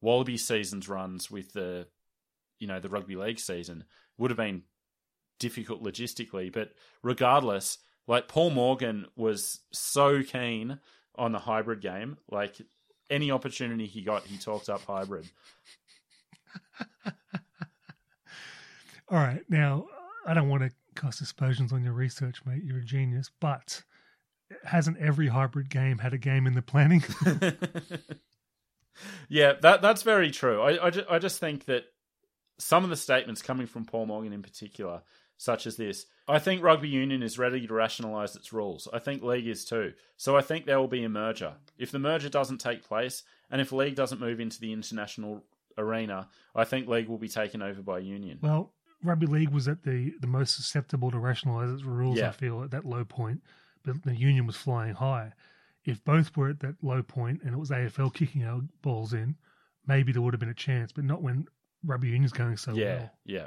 [0.00, 1.86] Wallaby seasons runs with the
[2.58, 3.84] you know the rugby league season
[4.16, 4.62] would have been
[5.38, 6.52] difficult logistically.
[6.52, 10.80] But regardless, like Paul Morgan was so keen
[11.14, 12.16] on the hybrid game.
[12.30, 12.56] Like
[13.10, 15.28] any opportunity he got, he talked up hybrid.
[19.10, 19.42] All right.
[19.48, 19.86] Now,
[20.26, 22.62] I don't want to cast aspersions on your research, mate.
[22.64, 23.30] You're a genius.
[23.40, 23.82] But
[24.64, 27.04] hasn't every hybrid game had a game in the planning?
[29.28, 30.60] yeah, that that's very true.
[30.60, 31.84] I, I, ju- I just think that
[32.58, 35.02] some of the statements coming from Paul Morgan in particular,
[35.36, 38.88] such as this, I think rugby union is ready to rationalise its rules.
[38.92, 39.92] I think league is too.
[40.16, 41.54] So I think there will be a merger.
[41.78, 45.44] If the merger doesn't take place, and if league doesn't move into the international
[45.78, 48.38] arena, I think league will be taken over by union.
[48.42, 52.28] Well, rugby league was at the, the most susceptible to rationalise its rules, Yeah.
[52.28, 53.40] I feel, at that low point.
[53.84, 55.32] But the union was flying high.
[55.84, 59.36] If both were at that low point and it was AFL kicking our balls in,
[59.86, 61.46] maybe there would have been a chance, but not when
[61.84, 63.10] rugby union's going so yeah, well.
[63.24, 63.46] yeah.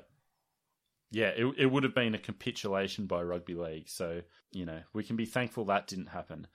[1.12, 3.90] Yeah, Yeah, it, it would have been a capitulation by rugby league.
[3.90, 4.22] So,
[4.52, 6.48] you know, we can be thankful that didn't happen.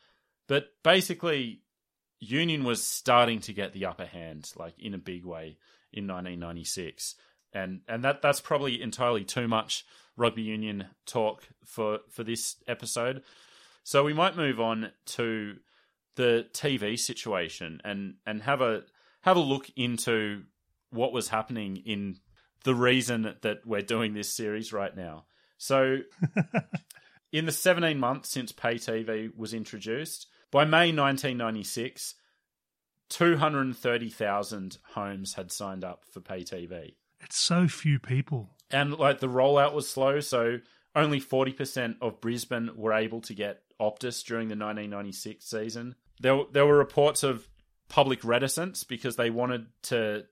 [0.48, 1.62] But basically,
[2.18, 5.58] Union was starting to get the upper hand, like in a big way,
[5.92, 7.14] in 1996.
[7.52, 9.84] And and that that's probably entirely too much
[10.16, 13.22] rugby union talk for, for this episode.
[13.84, 15.56] So we might move on to
[16.16, 18.82] the TV situation and, and have a
[19.20, 20.44] have a look into
[20.90, 22.16] what was happening in
[22.64, 25.24] the reason that we're doing this series right now.
[25.58, 25.98] So,
[27.32, 32.14] in the 17 months since pay TV was introduced, by May 1996,
[33.08, 36.94] 230,000 homes had signed up for pay TV.
[37.20, 38.50] It's so few people.
[38.70, 40.58] And like the rollout was slow, so
[40.94, 45.94] only 40% of Brisbane were able to get Optus during the 1996 season.
[46.20, 47.48] There, there were reports of
[47.88, 50.24] public reticence because they wanted to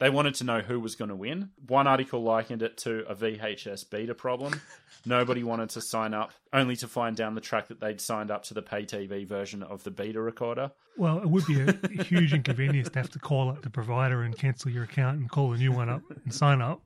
[0.00, 1.50] they wanted to know who was going to win.
[1.68, 4.58] One article likened it to a VHS beta problem.
[5.04, 8.44] Nobody wanted to sign up, only to find down the track that they'd signed up
[8.44, 10.72] to the pay TV version of the beta recorder.
[10.96, 14.36] Well, it would be a huge inconvenience to have to call up the provider and
[14.36, 16.80] cancel your account and call a new one up and sign up.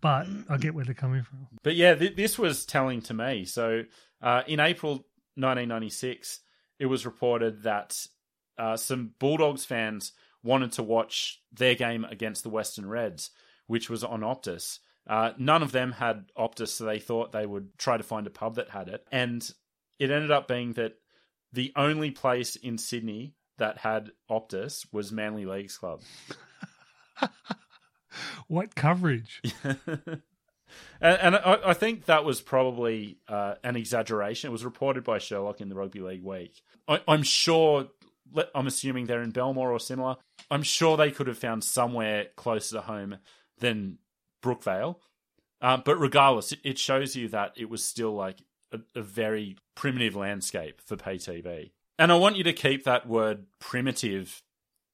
[0.00, 1.46] But I get where they're coming from.
[1.62, 3.44] But yeah, th- this was telling to me.
[3.44, 3.84] So
[4.20, 5.06] uh, in April
[5.36, 6.40] 1996,
[6.80, 7.96] it was reported that
[8.58, 13.30] uh, some Bulldogs fans wanted to watch their game against the Western Reds,
[13.66, 14.78] which was on Optus.
[15.06, 18.30] Uh, none of them had Optus, so they thought they would try to find a
[18.30, 19.06] pub that had it.
[19.10, 19.48] And
[19.98, 20.94] it ended up being that
[21.52, 26.02] the only place in Sydney that had Optus was Manly Leagues Club.
[28.48, 29.42] What coverage?
[29.64, 30.18] and,
[31.00, 34.48] and I, I think that was probably uh, an exaggeration.
[34.48, 36.60] It was reported by Sherlock in the Rugby League Week.
[36.86, 37.88] I, I'm sure.
[38.54, 40.16] I'm assuming they're in Belmore or similar.
[40.50, 43.18] I'm sure they could have found somewhere closer to home
[43.58, 43.98] than
[44.42, 44.96] Brookvale.
[45.60, 48.38] Uh, but regardless, it, it shows you that it was still like
[48.72, 51.70] a, a very primitive landscape for pay TV.
[51.98, 54.42] And I want you to keep that word primitive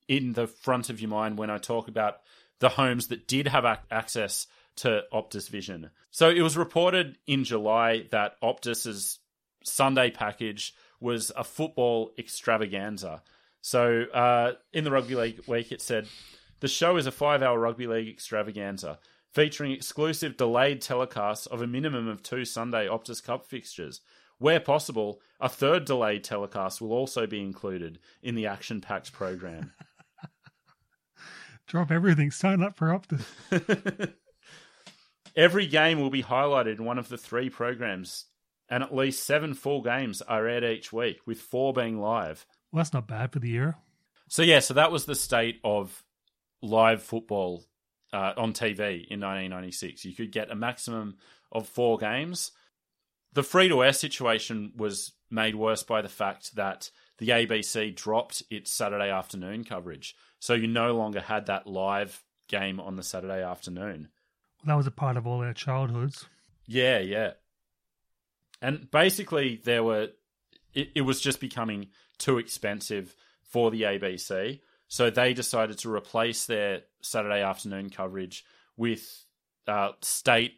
[0.09, 2.21] in the front of your mind when I talk about
[2.61, 5.91] the homes that did have ac- access to Optus Vision.
[6.11, 9.19] So it was reported in July that Optus's
[9.63, 10.75] Sunday package
[11.05, 13.23] was a football extravaganza.
[13.61, 16.09] So uh, in the Rugby League week, it said
[16.61, 18.99] the show is a five-hour rugby league extravaganza
[19.31, 24.01] featuring exclusive delayed telecasts of a minimum of two Sunday Optus Cup fixtures.
[24.39, 29.73] Where possible, a third delayed telecast will also be included in the action-packed program.
[31.67, 32.31] Drop everything.
[32.31, 34.15] Sign up for Optus.
[35.37, 38.27] Every game will be highlighted in one of the three programs,
[38.69, 42.47] and at least seven full games are aired each week, with four being live.
[42.73, 43.77] Well, that's not bad for the era.
[44.29, 46.03] So yeah, so that was the state of
[46.63, 47.65] live football
[48.13, 50.05] uh, on TV in 1996.
[50.05, 51.17] You could get a maximum
[51.53, 52.53] of four games.
[53.33, 58.43] The free to air situation was made worse by the fact that the ABC dropped
[58.51, 60.15] its Saturday afternoon coverage.
[60.39, 64.09] So you no longer had that live game on the Saturday afternoon.
[64.59, 66.27] Well, that was a part of all our childhoods.
[66.67, 67.33] Yeah, yeah.
[68.65, 70.09] And basically, there were,
[70.73, 74.61] it, it was just becoming too expensive for the ABC.
[74.89, 78.43] So they decided to replace their Saturday afternoon coverage
[78.75, 79.07] with
[79.69, 80.55] uh, state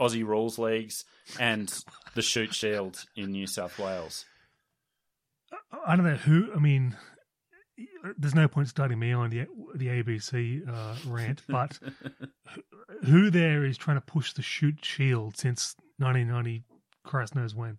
[0.00, 1.04] Aussie rules leagues
[1.40, 1.72] and
[2.14, 4.24] the Shute Shield in New South Wales.
[5.84, 6.52] I don't know who.
[6.54, 6.96] I mean,
[8.16, 11.76] there's no point starting me on the the ABC uh, rant, but
[13.04, 16.62] who there is trying to push the Shute Shield since 1990?
[17.08, 17.78] Christ knows when.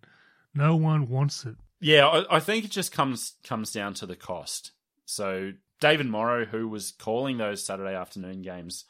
[0.54, 1.54] No one wants it.
[1.80, 4.72] Yeah, I, I think it just comes comes down to the cost.
[5.06, 8.84] So David Morrow, who was calling those Saturday afternoon games,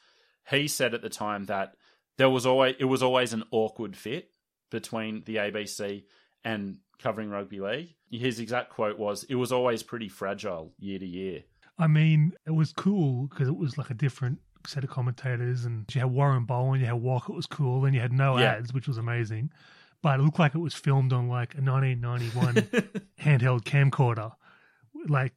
[0.49, 1.75] he said at the time that
[2.17, 4.31] there was always it was always an awkward fit
[4.69, 6.03] between the ABC
[6.43, 7.95] and covering rugby league.
[8.11, 11.43] His exact quote was, "It was always pretty fragile year to year."
[11.77, 15.85] I mean, it was cool because it was like a different set of commentators, and
[15.95, 18.51] you had Warren Bowen, you had Walker, it was cool, and you had no Yeah.
[18.55, 19.49] ads, which was amazing.
[20.01, 22.55] But it looked like it was filmed on like a 1991
[23.21, 24.31] handheld camcorder,
[25.07, 25.33] like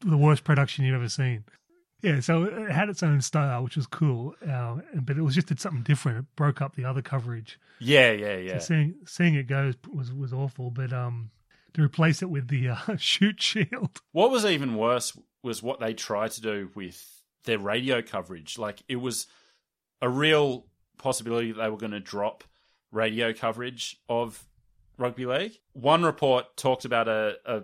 [0.00, 1.44] the worst production you've ever seen.
[2.02, 5.48] Yeah, so it had its own style, which was cool, uh, but it was just
[5.48, 6.18] did something different.
[6.18, 7.58] It broke up the other coverage.
[7.78, 8.58] Yeah, yeah, yeah.
[8.58, 11.30] So seeing seeing it go was was awful, but um,
[11.74, 15.94] to replace it with the uh, Shute Shield, What was even worse was what they
[15.94, 18.58] tried to do with their radio coverage.
[18.58, 19.26] Like it was
[20.00, 20.66] a real
[20.98, 22.44] possibility that they were going to drop
[22.92, 24.44] radio coverage of
[24.98, 25.52] rugby league.
[25.72, 27.62] One report talked about a, a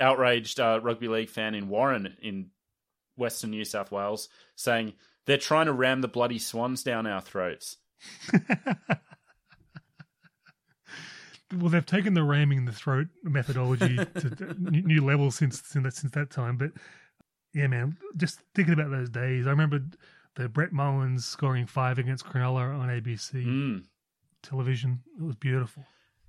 [0.00, 2.50] outraged uh, rugby league fan in Warren in
[3.16, 4.94] Western New South Wales saying
[5.26, 7.76] they're trying to ram the bloody swans down our throats.
[11.56, 16.12] well, they've taken the ramming the throat methodology to new levels since since that, since
[16.12, 16.56] that time.
[16.56, 16.70] But
[17.54, 19.80] yeah, man, just thinking about those days, I remember
[20.36, 23.84] the Brett Mullins scoring five against Cronulla on ABC Mm.
[24.42, 25.00] Television.
[25.18, 25.84] It was beautiful.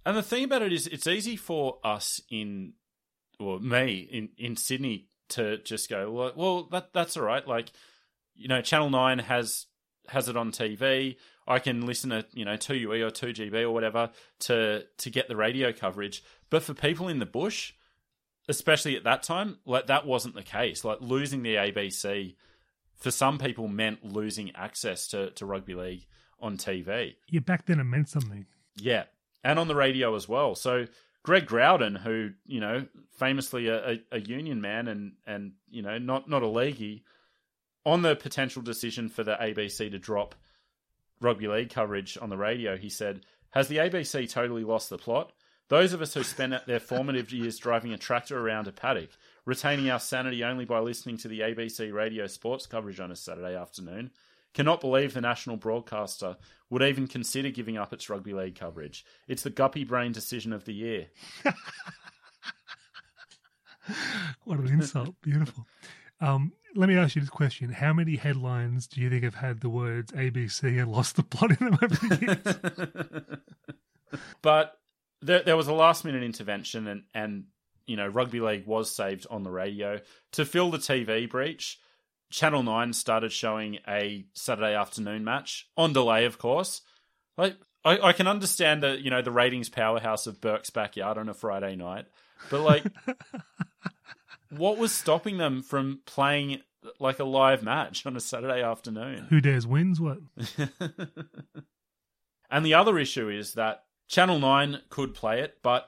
[0.05, 2.73] And the thing about it is, it's easy for us in,
[3.39, 7.47] or me in, in Sydney to just go, well, well, that that's all right.
[7.47, 7.71] Like,
[8.35, 9.67] you know, Channel Nine has
[10.07, 11.17] has it on TV.
[11.47, 15.09] I can listen to you know two UE or two GB or whatever to to
[15.09, 16.23] get the radio coverage.
[16.49, 17.73] But for people in the bush,
[18.47, 20.83] especially at that time, like that wasn't the case.
[20.83, 22.35] Like losing the ABC
[22.95, 26.05] for some people meant losing access to to rugby league
[26.41, 27.15] on TV.
[27.27, 28.45] Yeah, back then it meant something.
[28.75, 29.03] Yeah,
[29.43, 30.55] and on the radio as well.
[30.55, 30.85] So
[31.23, 32.85] Greg Growden, who you know
[33.17, 37.03] famously a, a, a union man and and you know not not a leaguey,
[37.85, 40.35] on the potential decision for the ABC to drop
[41.21, 43.21] rugby league coverage on the radio, he said,
[43.51, 45.31] "Has the ABC totally lost the plot?
[45.67, 49.11] Those of us who spent their formative years driving a tractor around a paddock,
[49.45, 53.55] retaining our sanity only by listening to the ABC radio sports coverage on a Saturday
[53.55, 54.11] afternoon."
[54.53, 56.37] Cannot believe the national broadcaster
[56.69, 59.05] would even consider giving up its rugby league coverage.
[59.27, 61.07] It's the guppy brain decision of the year.
[64.43, 65.15] What an insult!
[65.21, 65.65] Beautiful.
[66.21, 69.61] Um, let me ask you this question: How many headlines do you think have had
[69.61, 73.19] the words ABC and lost the plot in them over the
[74.11, 74.19] years?
[74.41, 74.75] But
[75.21, 77.43] there, there was a last minute intervention, and, and
[77.85, 79.99] you know rugby league was saved on the radio
[80.31, 81.79] to fill the TV breach.
[82.31, 86.81] Channel Nine started showing a Saturday afternoon match on delay, of course.
[87.37, 91.29] Like I, I can understand the you know the ratings powerhouse of Burke's backyard on
[91.29, 92.05] a Friday night,
[92.49, 92.85] but like,
[94.49, 96.61] what was stopping them from playing
[96.99, 99.27] like a live match on a Saturday afternoon?
[99.29, 99.99] Who dares wins?
[99.99, 100.19] What?
[102.49, 105.87] and the other issue is that Channel 9 could play it, but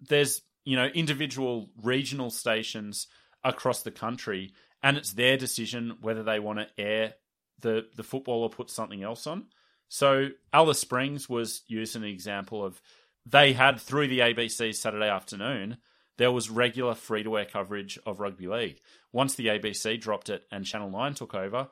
[0.00, 3.06] there's, you know, individual regional stations
[3.42, 7.14] across the country, and it's their decision whether they want to air
[7.60, 9.46] the, the football or put something else on.
[9.88, 12.80] So Alice Springs was used as an example of
[13.26, 15.76] they had through the ABC Saturday afternoon,
[16.16, 18.80] there was regular free to air coverage of rugby league.
[19.12, 21.68] Once the ABC dropped it and Channel 9 took over,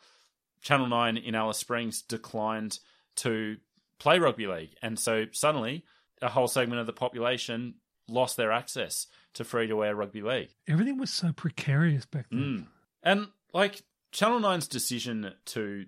[0.62, 2.78] Channel 9 in Alice Springs declined
[3.16, 3.56] to
[3.98, 4.74] play rugby league.
[4.82, 5.84] And so suddenly
[6.20, 7.74] a whole segment of the population
[8.08, 10.50] lost their access to free to air rugby league.
[10.66, 12.40] Everything was so precarious back then.
[12.40, 12.66] Mm.
[13.02, 15.86] And like Channel 9's decision to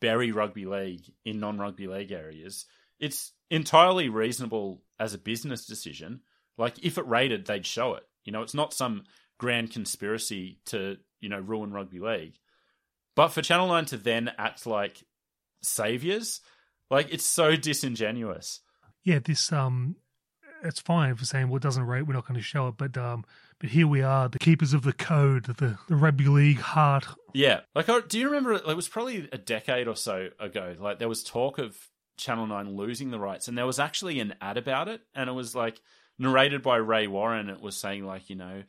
[0.00, 2.66] bury rugby league in non rugby league areas,
[2.98, 6.20] it's entirely reasonable as a business decision.
[6.58, 8.04] Like, if it rated, they'd show it.
[8.24, 9.04] You know, it's not some
[9.38, 12.34] grand conspiracy to, you know, ruin rugby league.
[13.16, 15.02] But for Channel 9 to then act like
[15.62, 16.40] saviors,
[16.90, 18.60] like, it's so disingenuous.
[19.02, 19.96] Yeah, this um
[20.62, 22.96] it's fine for saying well it doesn't rate, we're not going to show it, but
[22.98, 23.24] um
[23.60, 27.06] but here we are, the keepers of the code, the the rugby league heart.
[27.34, 28.54] Yeah, like do you remember?
[28.54, 30.74] It was probably a decade or so ago.
[30.80, 31.76] Like there was talk of
[32.16, 35.34] Channel Nine losing the rights, and there was actually an ad about it, and it
[35.34, 35.80] was like
[36.18, 37.50] narrated by Ray Warren.
[37.50, 38.62] It was saying like you know.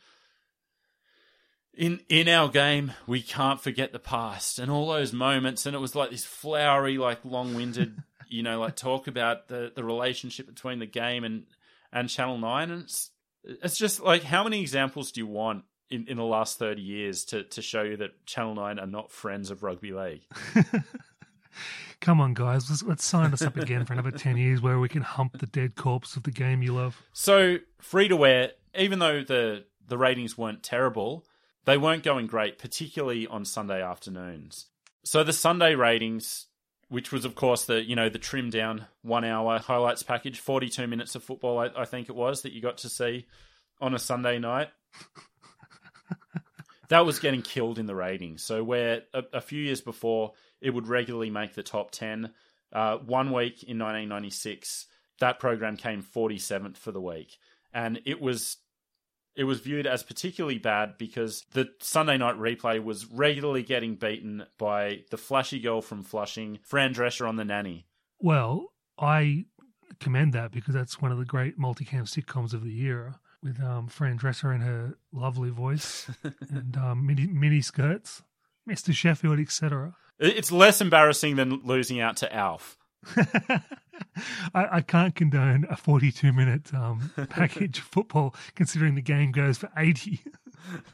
[1.73, 5.79] In in our game, we can't forget the past and all those moments, and it
[5.79, 7.95] was like this flowery, like long winded,
[8.27, 11.45] you know, like talk about the the relationship between the game and
[11.93, 13.10] and Channel Nine, and it's
[13.43, 17.25] it's just like how many examples do you want in, in the last thirty years
[17.25, 20.21] to to show you that Channel Nine are not friends of rugby league?
[22.01, 24.89] Come on, guys, let's, let's sign us up again for another ten years where we
[24.89, 26.99] can hump the dead corpse of the game you love.
[27.13, 31.25] So free to wear, even though the the ratings weren't terrible,
[31.65, 34.67] they weren't going great, particularly on Sunday afternoons.
[35.03, 36.47] So the Sunday ratings,
[36.91, 40.67] which was of course the you know the trimmed down one hour highlights package, forty
[40.67, 43.25] two minutes of football, I, I think it was that you got to see
[43.79, 44.69] on a Sunday night.
[46.89, 48.43] that was getting killed in the ratings.
[48.43, 52.33] So where a, a few years before it would regularly make the top ten,
[52.73, 54.87] uh, one week in 1996
[55.21, 57.37] that program came 47th for the week,
[57.73, 58.57] and it was
[59.35, 64.45] it was viewed as particularly bad because the Sunday night replay was regularly getting beaten
[64.57, 67.85] by the flashy girl from Flushing, Fran Drescher on the nanny.
[68.19, 69.45] Well, I
[69.99, 73.87] commend that because that's one of the great multicam sitcoms of the era with um,
[73.87, 76.09] Fran Drescher and her lovely voice
[76.49, 78.21] and um, mini, mini skirts,
[78.69, 78.93] Mr.
[78.93, 79.95] Sheffield, etc.
[80.19, 82.77] It's less embarrassing than losing out to Alf.
[84.53, 89.57] I, I can't condone a 42 minute um, package of football considering the game goes
[89.57, 90.21] for 80.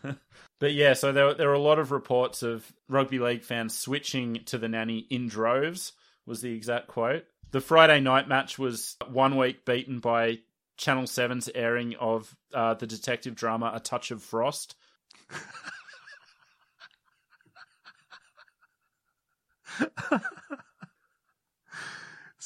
[0.59, 4.43] But yeah, so there, there are a lot of reports of rugby league fans switching
[4.45, 5.93] to the nanny in droves,
[6.25, 7.25] was the exact quote.
[7.51, 10.39] The Friday night match was one week beaten by
[10.77, 14.75] Channel 7's airing of uh, the detective drama A Touch of Frost.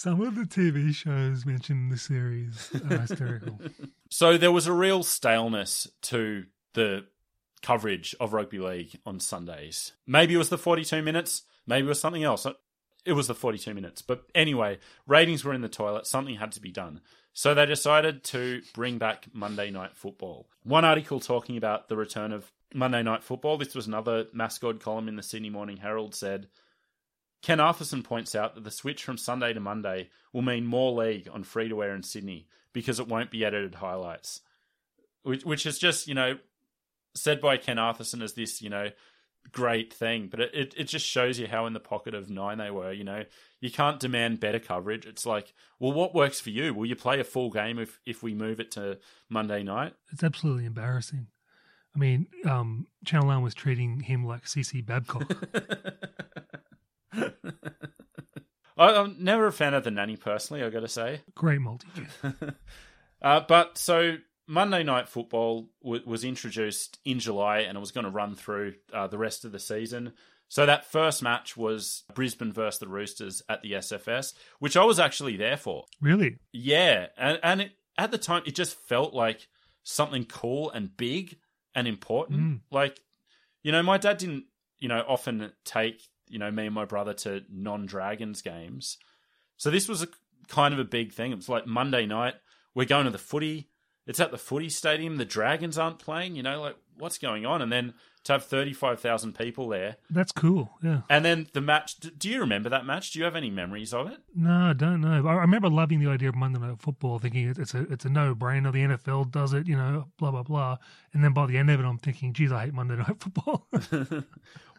[0.01, 3.59] Some of the TV shows mentioned in the series uh, are hysterical.
[4.09, 7.05] So there was a real staleness to the
[7.61, 9.93] coverage of rugby league on Sundays.
[10.07, 12.47] Maybe it was the 42 minutes, maybe it was something else.
[13.05, 14.01] It was the 42 minutes.
[14.01, 17.01] But anyway, ratings were in the toilet, something had to be done.
[17.33, 20.47] So they decided to bring back Monday Night Football.
[20.63, 25.09] One article talking about the return of Monday Night Football, this was another Mascord column
[25.09, 26.47] in the Sydney Morning Herald, said
[27.41, 31.27] Ken Arthurson points out that the switch from Sunday to Monday will mean more league
[31.31, 34.41] on free to air in Sydney because it won't be edited highlights.
[35.23, 36.37] Which, which is just, you know,
[37.15, 38.89] said by Ken Arthurson as this, you know,
[39.51, 40.27] great thing.
[40.29, 42.91] But it, it, just shows you how in the pocket of nine they were.
[42.91, 43.23] You know,
[43.59, 45.05] you can't demand better coverage.
[45.05, 46.73] It's like, well, what works for you?
[46.73, 48.99] Will you play a full game if, if we move it to
[49.29, 49.93] Monday night?
[50.11, 51.27] It's absolutely embarrassing.
[51.95, 55.29] I mean, um, Channel 9 was treating him like CC Babcock.
[57.13, 57.29] I,
[58.77, 60.63] I'm never a fan of the nanny personally.
[60.63, 61.87] I got to say, Great multi.
[63.21, 64.17] uh, but so
[64.47, 68.75] Monday Night Football w- was introduced in July, and it was going to run through
[68.93, 70.13] uh, the rest of the season.
[70.49, 74.99] So that first match was Brisbane versus the Roosters at the SFS, which I was
[74.99, 75.85] actually there for.
[76.01, 76.39] Really?
[76.51, 79.47] Yeah, and and it, at the time it just felt like
[79.83, 81.37] something cool and big
[81.73, 82.39] and important.
[82.39, 82.59] Mm.
[82.69, 82.99] Like,
[83.63, 84.45] you know, my dad didn't,
[84.79, 86.01] you know, often take
[86.31, 88.97] you know me and my brother to non-dragons games,
[89.57, 90.07] so this was a
[90.47, 91.31] kind of a big thing.
[91.31, 92.35] It was like Monday night,
[92.73, 93.69] we're going to the footy.
[94.07, 95.17] It's at the footy stadium.
[95.17, 96.35] The Dragons aren't playing.
[96.35, 97.61] You know, like what's going on?
[97.61, 97.93] And then
[98.25, 100.69] to have thirty-five thousand people there, That's cool.
[100.83, 101.01] Yeah.
[101.09, 101.97] and then the match.
[101.99, 103.11] Do you remember that match?
[103.11, 104.19] Do you have any memories of it?
[104.35, 105.25] No, I don't know.
[105.27, 108.09] I I remember loving the idea of Monday Night Football, thinking it's a it's a
[108.09, 108.71] no brainer.
[108.71, 110.77] The NFL does it, you know, blah blah blah.
[111.13, 113.67] And then by the end of it, I'm thinking, geez, I hate Monday Night Football.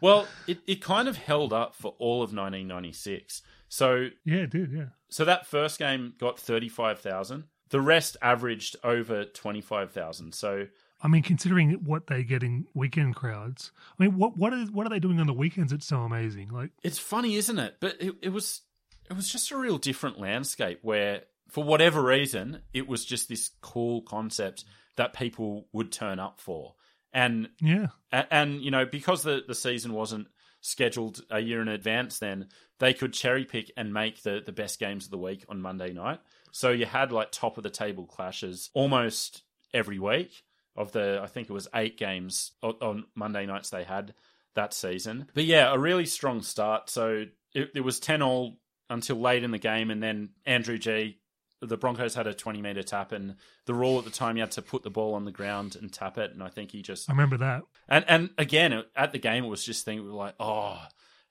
[0.01, 3.41] Well, it, it kind of held up for all of 1996.
[3.69, 4.71] So yeah, it did.
[4.73, 4.85] Yeah.
[5.09, 7.45] so that first game got 35,000.
[7.69, 10.33] The rest averaged over 25,000.
[10.33, 10.67] So
[11.03, 14.87] I mean, considering what they get in weekend crowds, I mean, what what is what
[14.87, 15.73] are they doing on the weekends?
[15.73, 16.49] It's so amazing.
[16.49, 17.75] Like, it's funny, isn't it?
[17.81, 18.61] But it, it was
[19.09, 23.51] it was just a real different landscape where for whatever reason, it was just this
[23.61, 24.63] cool concept
[24.95, 26.75] that people would turn up for.
[27.11, 30.27] And yeah, A- and you know because the the season wasn't
[30.61, 32.47] scheduled a year in advance, then
[32.79, 35.91] they could cherry pick and make the, the best games of the week on Monday
[35.91, 36.21] night.
[36.53, 39.43] So you had like top of the table clashes almost
[39.73, 40.43] every week
[40.75, 44.13] of the, I think it was eight games on Monday nights they had
[44.55, 45.27] that season.
[45.33, 46.89] But yeah, a really strong start.
[46.89, 48.57] So it, it was 10 all
[48.89, 51.19] until late in the game, and then Andrew Gee
[51.67, 53.35] the Broncos had a 20 meter tap, and
[53.65, 55.91] the rule at the time you had to put the ball on the ground and
[55.91, 56.31] tap it.
[56.31, 57.09] And I think he just.
[57.09, 57.63] I remember that.
[57.87, 60.81] And and again, at the game, it was just thinking, like, oh,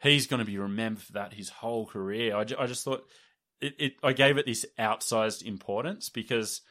[0.03, 2.37] he's going to be remembered for that his whole career.
[2.37, 3.05] I, I just thought
[3.61, 6.63] it, it, I gave it this outsized importance because,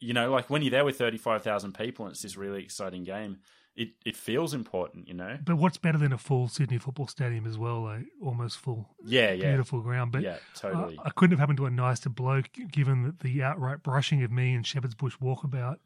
[0.00, 3.38] you know, like when you're there with 35,000 people and it's this really exciting game,
[3.76, 5.36] it, it feels important, you know.
[5.44, 9.32] But what's better than a full Sydney football stadium as well, like almost full, yeah,
[9.32, 10.12] yeah, beautiful ground.
[10.12, 10.98] But yeah, totally.
[10.98, 14.32] I, I couldn't have happened to a nicer bloke, given that the outright brushing of
[14.32, 15.76] me and Shepherd's Bush walkabout,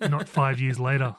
[0.08, 1.16] not five years later.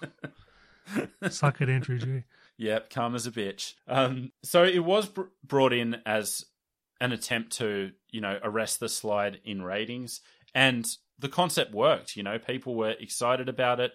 [1.30, 2.24] Suck it, Andrew Gee.
[2.58, 3.74] Yep, calm as a bitch.
[3.88, 6.46] Um, so it was br- brought in as
[7.02, 10.22] an attempt to, you know, arrest the slide in ratings,
[10.56, 10.86] and
[11.20, 12.16] the concept worked.
[12.16, 13.92] You know, people were excited about it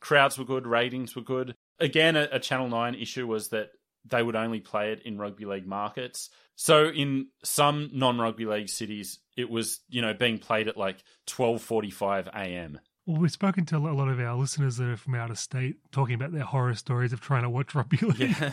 [0.00, 1.54] crowds were good, ratings were good.
[1.78, 3.68] Again, a, a Channel 9 issue was that
[4.06, 6.30] they would only play it in rugby league markets.
[6.56, 12.28] So in some non-rugby league cities, it was, you know, being played at like 12:45
[12.28, 12.80] a.m.
[13.06, 15.76] Well, we've spoken to a lot of our listeners that are from out of state
[15.90, 18.36] talking about their horror stories of trying to watch rugby league.
[18.38, 18.52] Yeah.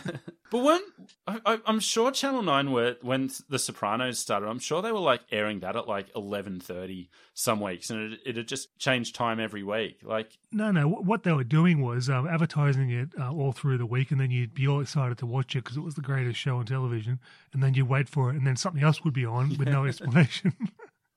[0.50, 0.80] but when
[1.26, 5.20] I, am sure Channel Nine were when The Sopranos started, I'm sure they were like
[5.30, 9.62] airing that at like 11:30 some weeks, and it, it had just changed time every
[9.62, 10.00] week.
[10.02, 13.86] Like no, no, what they were doing was um, advertising it uh, all through the
[13.86, 16.38] week, and then you'd be all excited to watch it because it was the greatest
[16.38, 17.20] show on television,
[17.52, 19.84] and then you wait for it, and then something else would be on with no
[19.86, 20.54] explanation.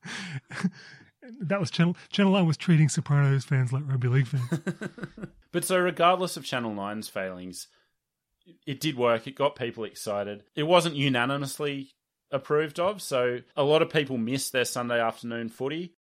[1.42, 4.62] that was Channel Channel Nine was treating Sopranos fans like rugby league fans.
[5.52, 7.68] but so, regardless of Channel 9's failings,
[8.66, 9.28] it did work.
[9.28, 10.44] It got people excited.
[10.56, 11.92] It wasn't unanimously
[12.32, 15.96] approved of, so a lot of people missed their Sunday afternoon footy.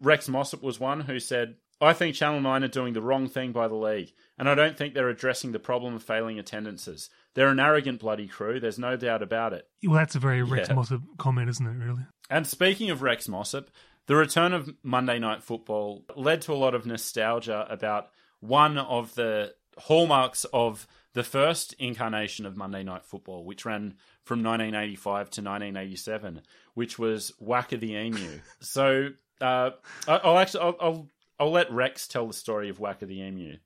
[0.00, 3.50] Rex Mossop was one who said, I think Channel 9 are doing the wrong thing
[3.50, 7.10] by the league, and I don't think they're addressing the problem of failing attendances.
[7.34, 9.66] They're an arrogant bloody crew, there's no doubt about it.
[9.84, 10.74] Well, that's a very Rex yeah.
[10.76, 12.02] Mossop comment, isn't it, really?
[12.30, 13.68] And speaking of Rex Mossop,
[14.06, 18.10] the return of Monday Night Football led to a lot of nostalgia about
[18.40, 24.42] one of the hallmarks of the first incarnation of Monday Night Football, which ran from
[24.42, 26.42] 1985 to 1987,
[26.74, 28.40] which was Whacker the Emu.
[28.60, 29.10] so
[29.40, 29.70] uh,
[30.08, 31.08] I'll actually I'll, I'll,
[31.38, 33.56] I'll let Rex tell the story of Whacker the Emu.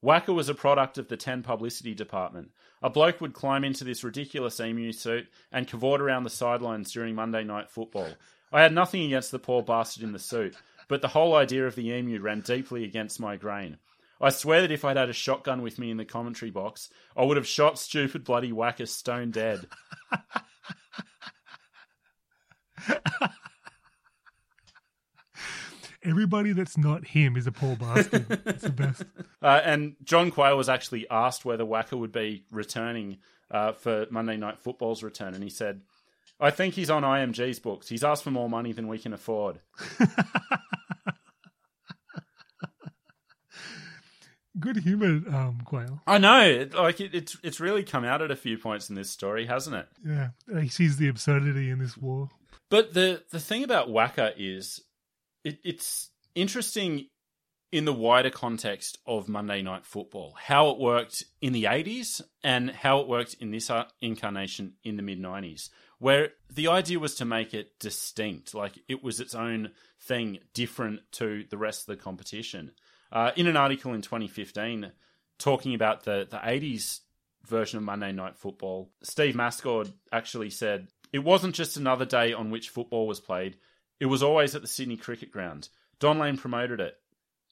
[0.00, 2.52] Whacker was a product of the 10 publicity department.
[2.82, 7.16] A bloke would climb into this ridiculous emu suit and cavort around the sidelines during
[7.16, 8.12] Monday Night Football,
[8.52, 10.56] I had nothing against the poor bastard in the suit,
[10.88, 13.78] but the whole idea of the emu ran deeply against my grain.
[14.20, 17.24] I swear that if I'd had a shotgun with me in the commentary box, I
[17.24, 19.66] would have shot stupid bloody whacker stone dead.
[26.02, 28.26] Everybody that's not him is a poor bastard.
[28.46, 29.04] it's the best.
[29.40, 33.18] Uh, and John Quayle was actually asked whether Whacker would be returning
[33.52, 35.82] uh, for Monday Night Football's return, and he said,
[36.40, 37.88] I think he's on IMG's books.
[37.88, 39.60] He's asked for more money than we can afford.
[44.60, 46.00] Good humor, um, Quayle.
[46.06, 46.66] I know.
[46.74, 49.76] Like it, it's it's really come out at a few points in this story, hasn't
[49.76, 49.86] it?
[50.04, 52.28] Yeah, he sees the absurdity in this war.
[52.68, 54.80] But the the thing about Whacker is,
[55.44, 57.06] it, it's interesting
[57.70, 62.70] in the wider context of Monday Night Football, how it worked in the 80s and
[62.70, 65.68] how it worked in this uh, incarnation in the mid 90s
[65.98, 69.70] where the idea was to make it distinct, like it was its own
[70.00, 72.70] thing, different to the rest of the competition.
[73.10, 74.92] Uh, in an article in 2015
[75.38, 77.00] talking about the, the 80s
[77.46, 82.50] version of Monday Night Football, Steve Mascord actually said, It wasn't just another day on
[82.50, 83.56] which football was played,
[83.98, 85.68] it was always at the Sydney Cricket Ground.
[85.98, 86.96] Don Lane promoted it.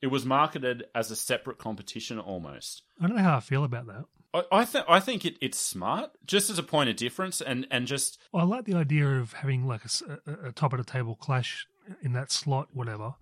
[0.02, 2.82] It was marketed as a separate competition almost.
[3.00, 4.04] I don't know how I feel about that.
[4.34, 7.66] I, I think I think it, it's smart, just as a point of difference, and
[7.70, 8.18] and just.
[8.32, 11.16] Well, I like the idea of having like a, a, a top of the table
[11.16, 11.66] clash
[12.02, 13.14] in that slot, whatever.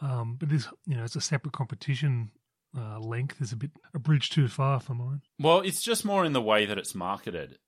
[0.00, 2.30] Um, but this, you know, it's a separate competition
[2.76, 5.22] uh, length is a bit a bridge too far for mine.
[5.38, 7.58] Well, it's just more in the way that it's marketed,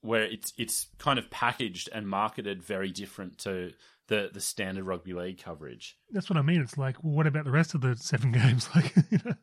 [0.00, 3.72] where it's it's kind of packaged and marketed very different to
[4.08, 5.96] the the standard rugby league coverage.
[6.10, 6.60] That's what I mean.
[6.60, 8.68] It's like, well, what about the rest of the seven games?
[8.74, 9.34] Like, you know.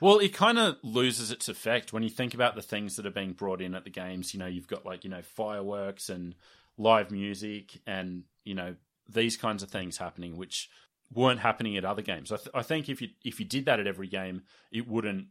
[0.00, 3.10] Well, it kind of loses its effect when you think about the things that are
[3.10, 4.34] being brought in at the games.
[4.34, 6.34] You know, you've got like, you know, fireworks and
[6.76, 8.74] live music and, you know,
[9.08, 10.68] these kinds of things happening, which
[11.14, 12.30] weren't happening at other games.
[12.30, 15.28] I, th- I think if you if you did that at every game, it wouldn't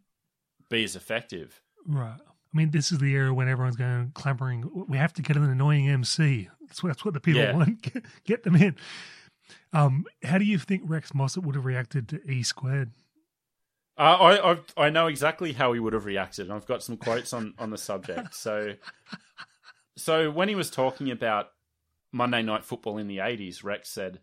[0.70, 1.62] be as effective.
[1.86, 2.20] Right.
[2.20, 4.86] I mean, this is the era when everyone's going clamoring.
[4.88, 6.50] We have to get an annoying MC.
[6.68, 7.54] That's what, that's what the people Yeah.
[7.56, 7.82] want.
[8.26, 8.76] Get, them in.
[9.74, 12.92] Um, how do you think Rex Mossop would have reacted to E squared?
[13.98, 16.48] Uh, I I've, I know exactly how he would have reacted.
[16.48, 18.36] and I've got some quotes on, on the subject.
[18.36, 18.74] So,
[19.98, 21.48] so when he was talking about
[22.12, 24.20] Monday Night Football in the '80s, Rex said,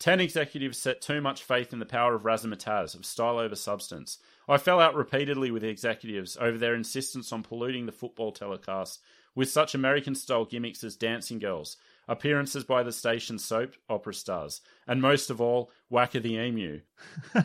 [0.00, 4.18] 10 executives set too much faith in the power of razzmatazz, of style over substance.
[4.48, 9.00] I fell out repeatedly with the executives over their insistence on polluting the football telecast
[9.34, 11.76] with such American style gimmicks as dancing girls,
[12.08, 16.80] appearances by the station's soap opera stars, and most of all, Whacker the Emu.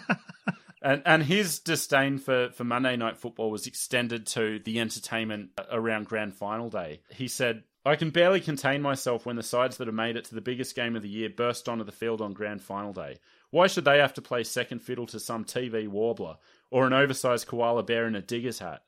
[0.82, 6.08] And and his disdain for, for Monday Night Football was extended to the entertainment around
[6.08, 7.02] Grand Final Day.
[7.10, 10.36] He said, I can barely contain myself when the sides that have made it to
[10.36, 13.18] the biggest game of the year burst onto the field on Grand Final Day.
[13.52, 16.38] Why should they have to play second fiddle to some TV warbler
[16.72, 18.84] or an oversized koala bear in a digger's hat?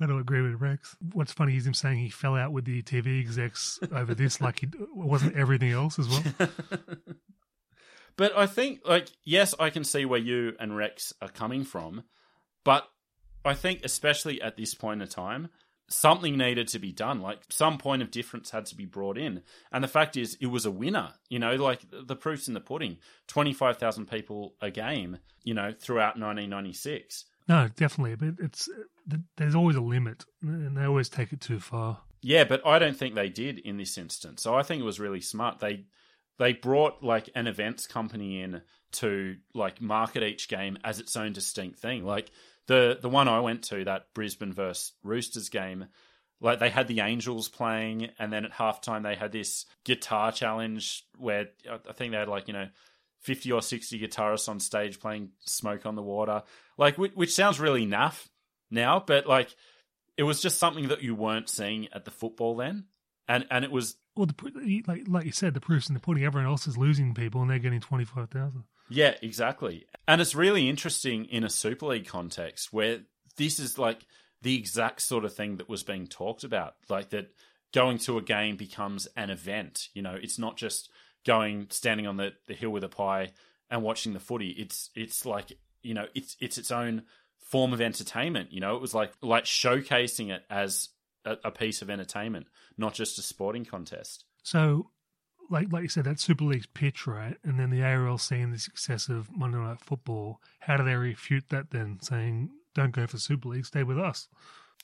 [0.00, 0.96] I to agree with Rex.
[1.12, 4.62] What's funny is him saying he fell out with the TV execs over this, like
[4.62, 6.48] it wasn't everything else as well.
[8.20, 12.02] But I think, like, yes, I can see where you and Rex are coming from,
[12.64, 12.86] but
[13.46, 15.48] I think, especially at this point in time,
[15.88, 17.22] something needed to be done.
[17.22, 19.40] Like, some point of difference had to be brought in.
[19.72, 21.14] And the fact is, it was a winner.
[21.30, 22.98] You know, like, the proof's in the pudding
[23.28, 27.24] 25,000 people a game, you know, throughout 1996.
[27.50, 28.68] No, definitely, but it's
[29.36, 31.98] there's always a limit, and they always take it too far.
[32.22, 34.40] Yeah, but I don't think they did in this instance.
[34.40, 35.58] So I think it was really smart.
[35.58, 35.86] They
[36.38, 38.62] they brought like an events company in
[38.92, 42.04] to like market each game as its own distinct thing.
[42.04, 42.30] Like
[42.68, 45.86] the the one I went to, that Brisbane versus Roosters game,
[46.40, 51.04] like they had the Angels playing, and then at halftime they had this guitar challenge
[51.18, 52.68] where I think they had like you know.
[53.20, 56.42] 50 or 60 guitarists on stage playing Smoke on the Water.
[56.76, 58.28] Like, which, which sounds really naff
[58.70, 59.54] now, but like,
[60.16, 62.84] it was just something that you weren't seeing at the football then.
[63.28, 66.24] And, and it was Well, the, like like you said, the proof's in the pudding.
[66.24, 68.64] Everyone else is losing people, and they're getting twenty five thousand.
[68.88, 69.86] Yeah, exactly.
[70.08, 73.02] And it's really interesting in a Super League context where
[73.36, 74.04] this is like
[74.42, 76.74] the exact sort of thing that was being talked about.
[76.88, 77.32] Like that
[77.72, 79.88] going to a game becomes an event.
[79.94, 80.90] You know, it's not just
[81.26, 83.30] going standing on the, the hill with a pie
[83.70, 84.50] and watching the footy.
[84.50, 85.52] It's it's like,
[85.82, 87.02] you know, it's it's its own
[87.38, 88.52] form of entertainment.
[88.52, 90.88] You know, it was like like showcasing it as
[91.24, 94.24] a, a piece of entertainment, not just a sporting contest.
[94.42, 94.90] So,
[95.50, 97.36] like like you said, that Super League's pitch, right?
[97.44, 100.40] And then the ARL seeing the success of Monday Night Football.
[100.60, 104.28] How do they refute that then, saying don't go for Super League, stay with us?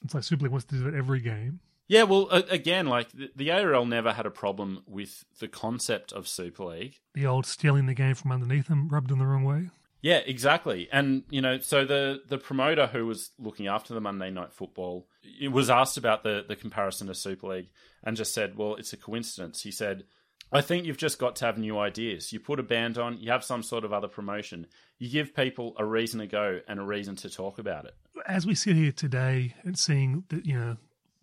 [0.05, 1.61] It's like Super League wants to do it every game.
[1.89, 6.27] Yeah, well, again, like the, the ARL never had a problem with the concept of
[6.27, 7.01] Super League.
[7.15, 9.71] The old stealing the game from underneath them, rubbed them the wrong way.
[10.03, 10.89] Yeah, exactly.
[10.93, 15.09] And you know, so the the promoter who was looking after the Monday Night Football
[15.51, 17.71] was asked about the the comparison to Super League
[18.05, 20.05] and just said, "Well, it's a coincidence." He said,
[20.53, 22.33] "I think you've just got to have new ideas.
[22.33, 24.67] You put a band on, you have some sort of other promotion.
[24.99, 27.97] You give people a reason to go and a reason to talk about it."
[28.27, 30.77] As we sit here today and seeing that, you know,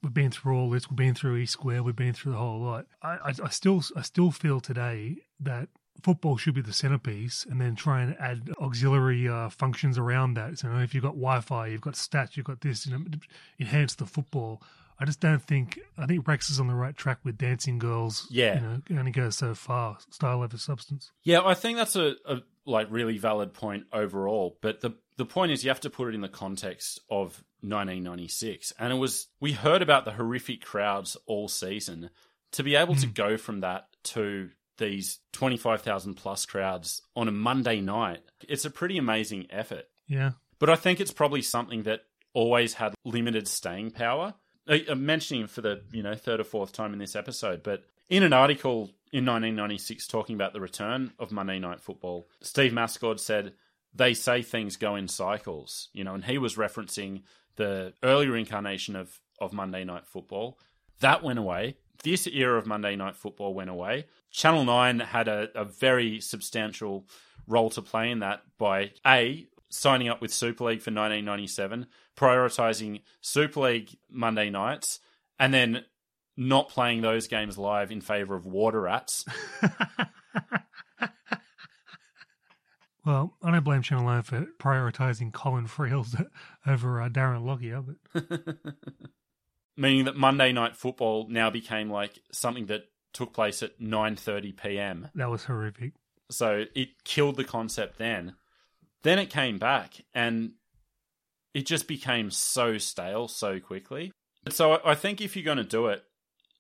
[0.04, 2.60] we've been through all this, we've been through E Square, we've been through the whole
[2.60, 2.86] lot.
[3.02, 5.70] I, I, I still, I still feel today that
[6.02, 10.60] football should be the centerpiece, and then try and add auxiliary uh, functions around that.
[10.60, 13.04] So, you know, if you've got Wi-Fi, you've got stats, you've got this, you know,
[13.60, 14.62] enhance the football.
[15.00, 15.80] I just don't think.
[15.98, 18.28] I think Rex is on the right track with Dancing Girls.
[18.30, 18.56] Yeah.
[18.56, 19.98] you know, it only goes so far.
[20.12, 21.12] Style over substance.
[21.24, 24.58] Yeah, I think that's a, a like really valid point overall.
[24.62, 28.74] But the the point is you have to put it in the context of 1996,
[28.80, 32.10] and it was we heard about the horrific crowds all season.
[32.54, 33.14] To be able to hmm.
[33.14, 38.98] go from that to these 25,000 plus crowds on a Monday night, it's a pretty
[38.98, 39.86] amazing effort.
[40.08, 42.02] Yeah, But I think it's probably something that
[42.34, 44.36] always had limited staying power.
[44.68, 47.84] I- I'm mentioning for the you know third or fourth time in this episode, but
[48.10, 53.20] in an article in 1996 talking about the return of Monday Night Football, Steve Mascord
[53.20, 53.54] said
[53.94, 57.22] they say things go in cycles, you know, and he was referencing
[57.56, 60.58] the earlier incarnation of of Monday Night Football.
[61.00, 61.78] That went away.
[62.04, 64.06] This era of Monday Night Football went away.
[64.32, 67.06] Channel 9 had a, a very substantial
[67.48, 73.02] role to play in that by A, signing up with Super League for 1997, prioritizing
[73.22, 75.00] Super League Monday nights,
[75.40, 75.84] and then
[76.36, 79.26] not playing those games live in favor of Water Rats.
[83.06, 86.16] Well, I don't blame Channel 9 for prioritising Colin Friels
[86.68, 88.24] over uh, Darren Lockyer, but
[89.78, 95.10] meaning that Monday Night Football now became like something that took place at 9:30 p.m.
[95.16, 95.94] that was horrific.
[96.32, 98.36] So it killed the concept then.
[99.04, 100.54] Then it came back and
[101.54, 104.14] it just became so stale so quickly.
[104.50, 106.04] So I think if you're going to do it,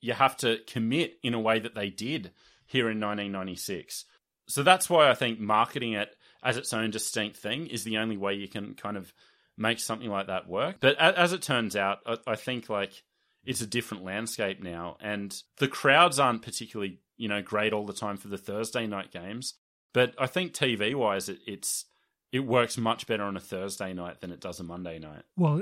[0.03, 2.31] you have to commit in a way that they did
[2.65, 4.03] here in 1996.
[4.47, 6.13] So that's why I think marketing it
[6.43, 9.13] as its own distinct thing is the only way you can kind of
[9.57, 10.77] make something like that work.
[10.81, 13.01] But as it turns out, I think like
[13.45, 17.93] it's a different landscape now, and the crowds aren't particularly you know great all the
[17.93, 19.53] time for the Thursday night games.
[19.93, 21.85] But I think TV wise, it's
[22.33, 25.21] it works much better on a Thursday night than it does a Monday night.
[25.37, 25.61] Well,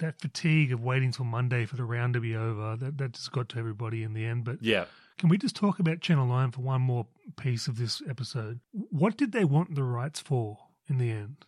[0.00, 3.32] that fatigue of waiting till Monday for the round to be over that that just
[3.32, 4.44] got to everybody in the end.
[4.44, 4.86] But yeah,
[5.16, 8.60] can we just talk about Channel Nine for one more piece of this episode?
[8.72, 10.58] What did they want the rights for
[10.88, 11.46] in the end?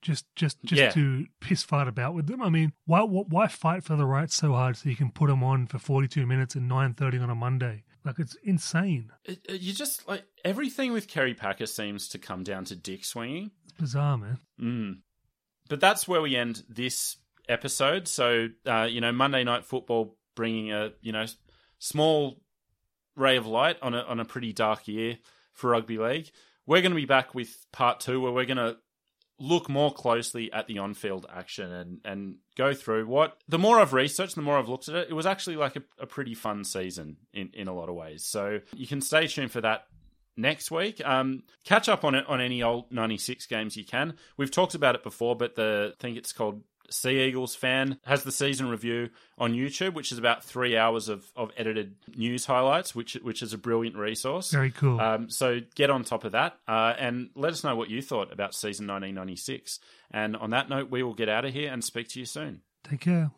[0.00, 0.90] Just, just, just yeah.
[0.90, 2.42] to piss fight about with them.
[2.42, 5.44] I mean, why, why fight for the rights so hard so you can put them
[5.44, 7.84] on for forty-two minutes and nine thirty on a Monday?
[8.04, 9.12] Like it's insane.
[9.24, 13.52] It, you just like everything with Kerry Packer seems to come down to dick swinging.
[13.78, 14.38] Bizarre, man.
[14.60, 14.98] Mm.
[15.68, 17.16] But that's where we end this
[17.48, 18.08] episode.
[18.08, 21.26] So uh, you know, Monday Night Football bringing a you know
[21.78, 22.40] small
[23.16, 25.18] ray of light on a on a pretty dark year
[25.52, 26.30] for rugby league.
[26.66, 28.76] We're going to be back with part two, where we're going to
[29.38, 33.92] look more closely at the on-field action and and go through what the more I've
[33.92, 36.64] researched, the more I've looked at it, it was actually like a, a pretty fun
[36.64, 38.24] season in in a lot of ways.
[38.24, 39.86] So you can stay tuned for that
[40.36, 41.04] next week.
[41.04, 44.14] Um, catch up on it on any old 96 games you can.
[44.36, 48.22] We've talked about it before, but the I think it's called Sea Eagles fan has
[48.22, 52.94] the season review on YouTube, which is about three hours of, of edited news highlights,
[52.94, 54.50] which which is a brilliant resource.
[54.50, 55.00] Very cool.
[55.00, 58.32] Um, so get on top of that uh, and let us know what you thought
[58.32, 59.80] about season 1996.
[60.10, 62.60] And on that note, we will get out of here and speak to you soon.
[62.84, 63.30] Take care.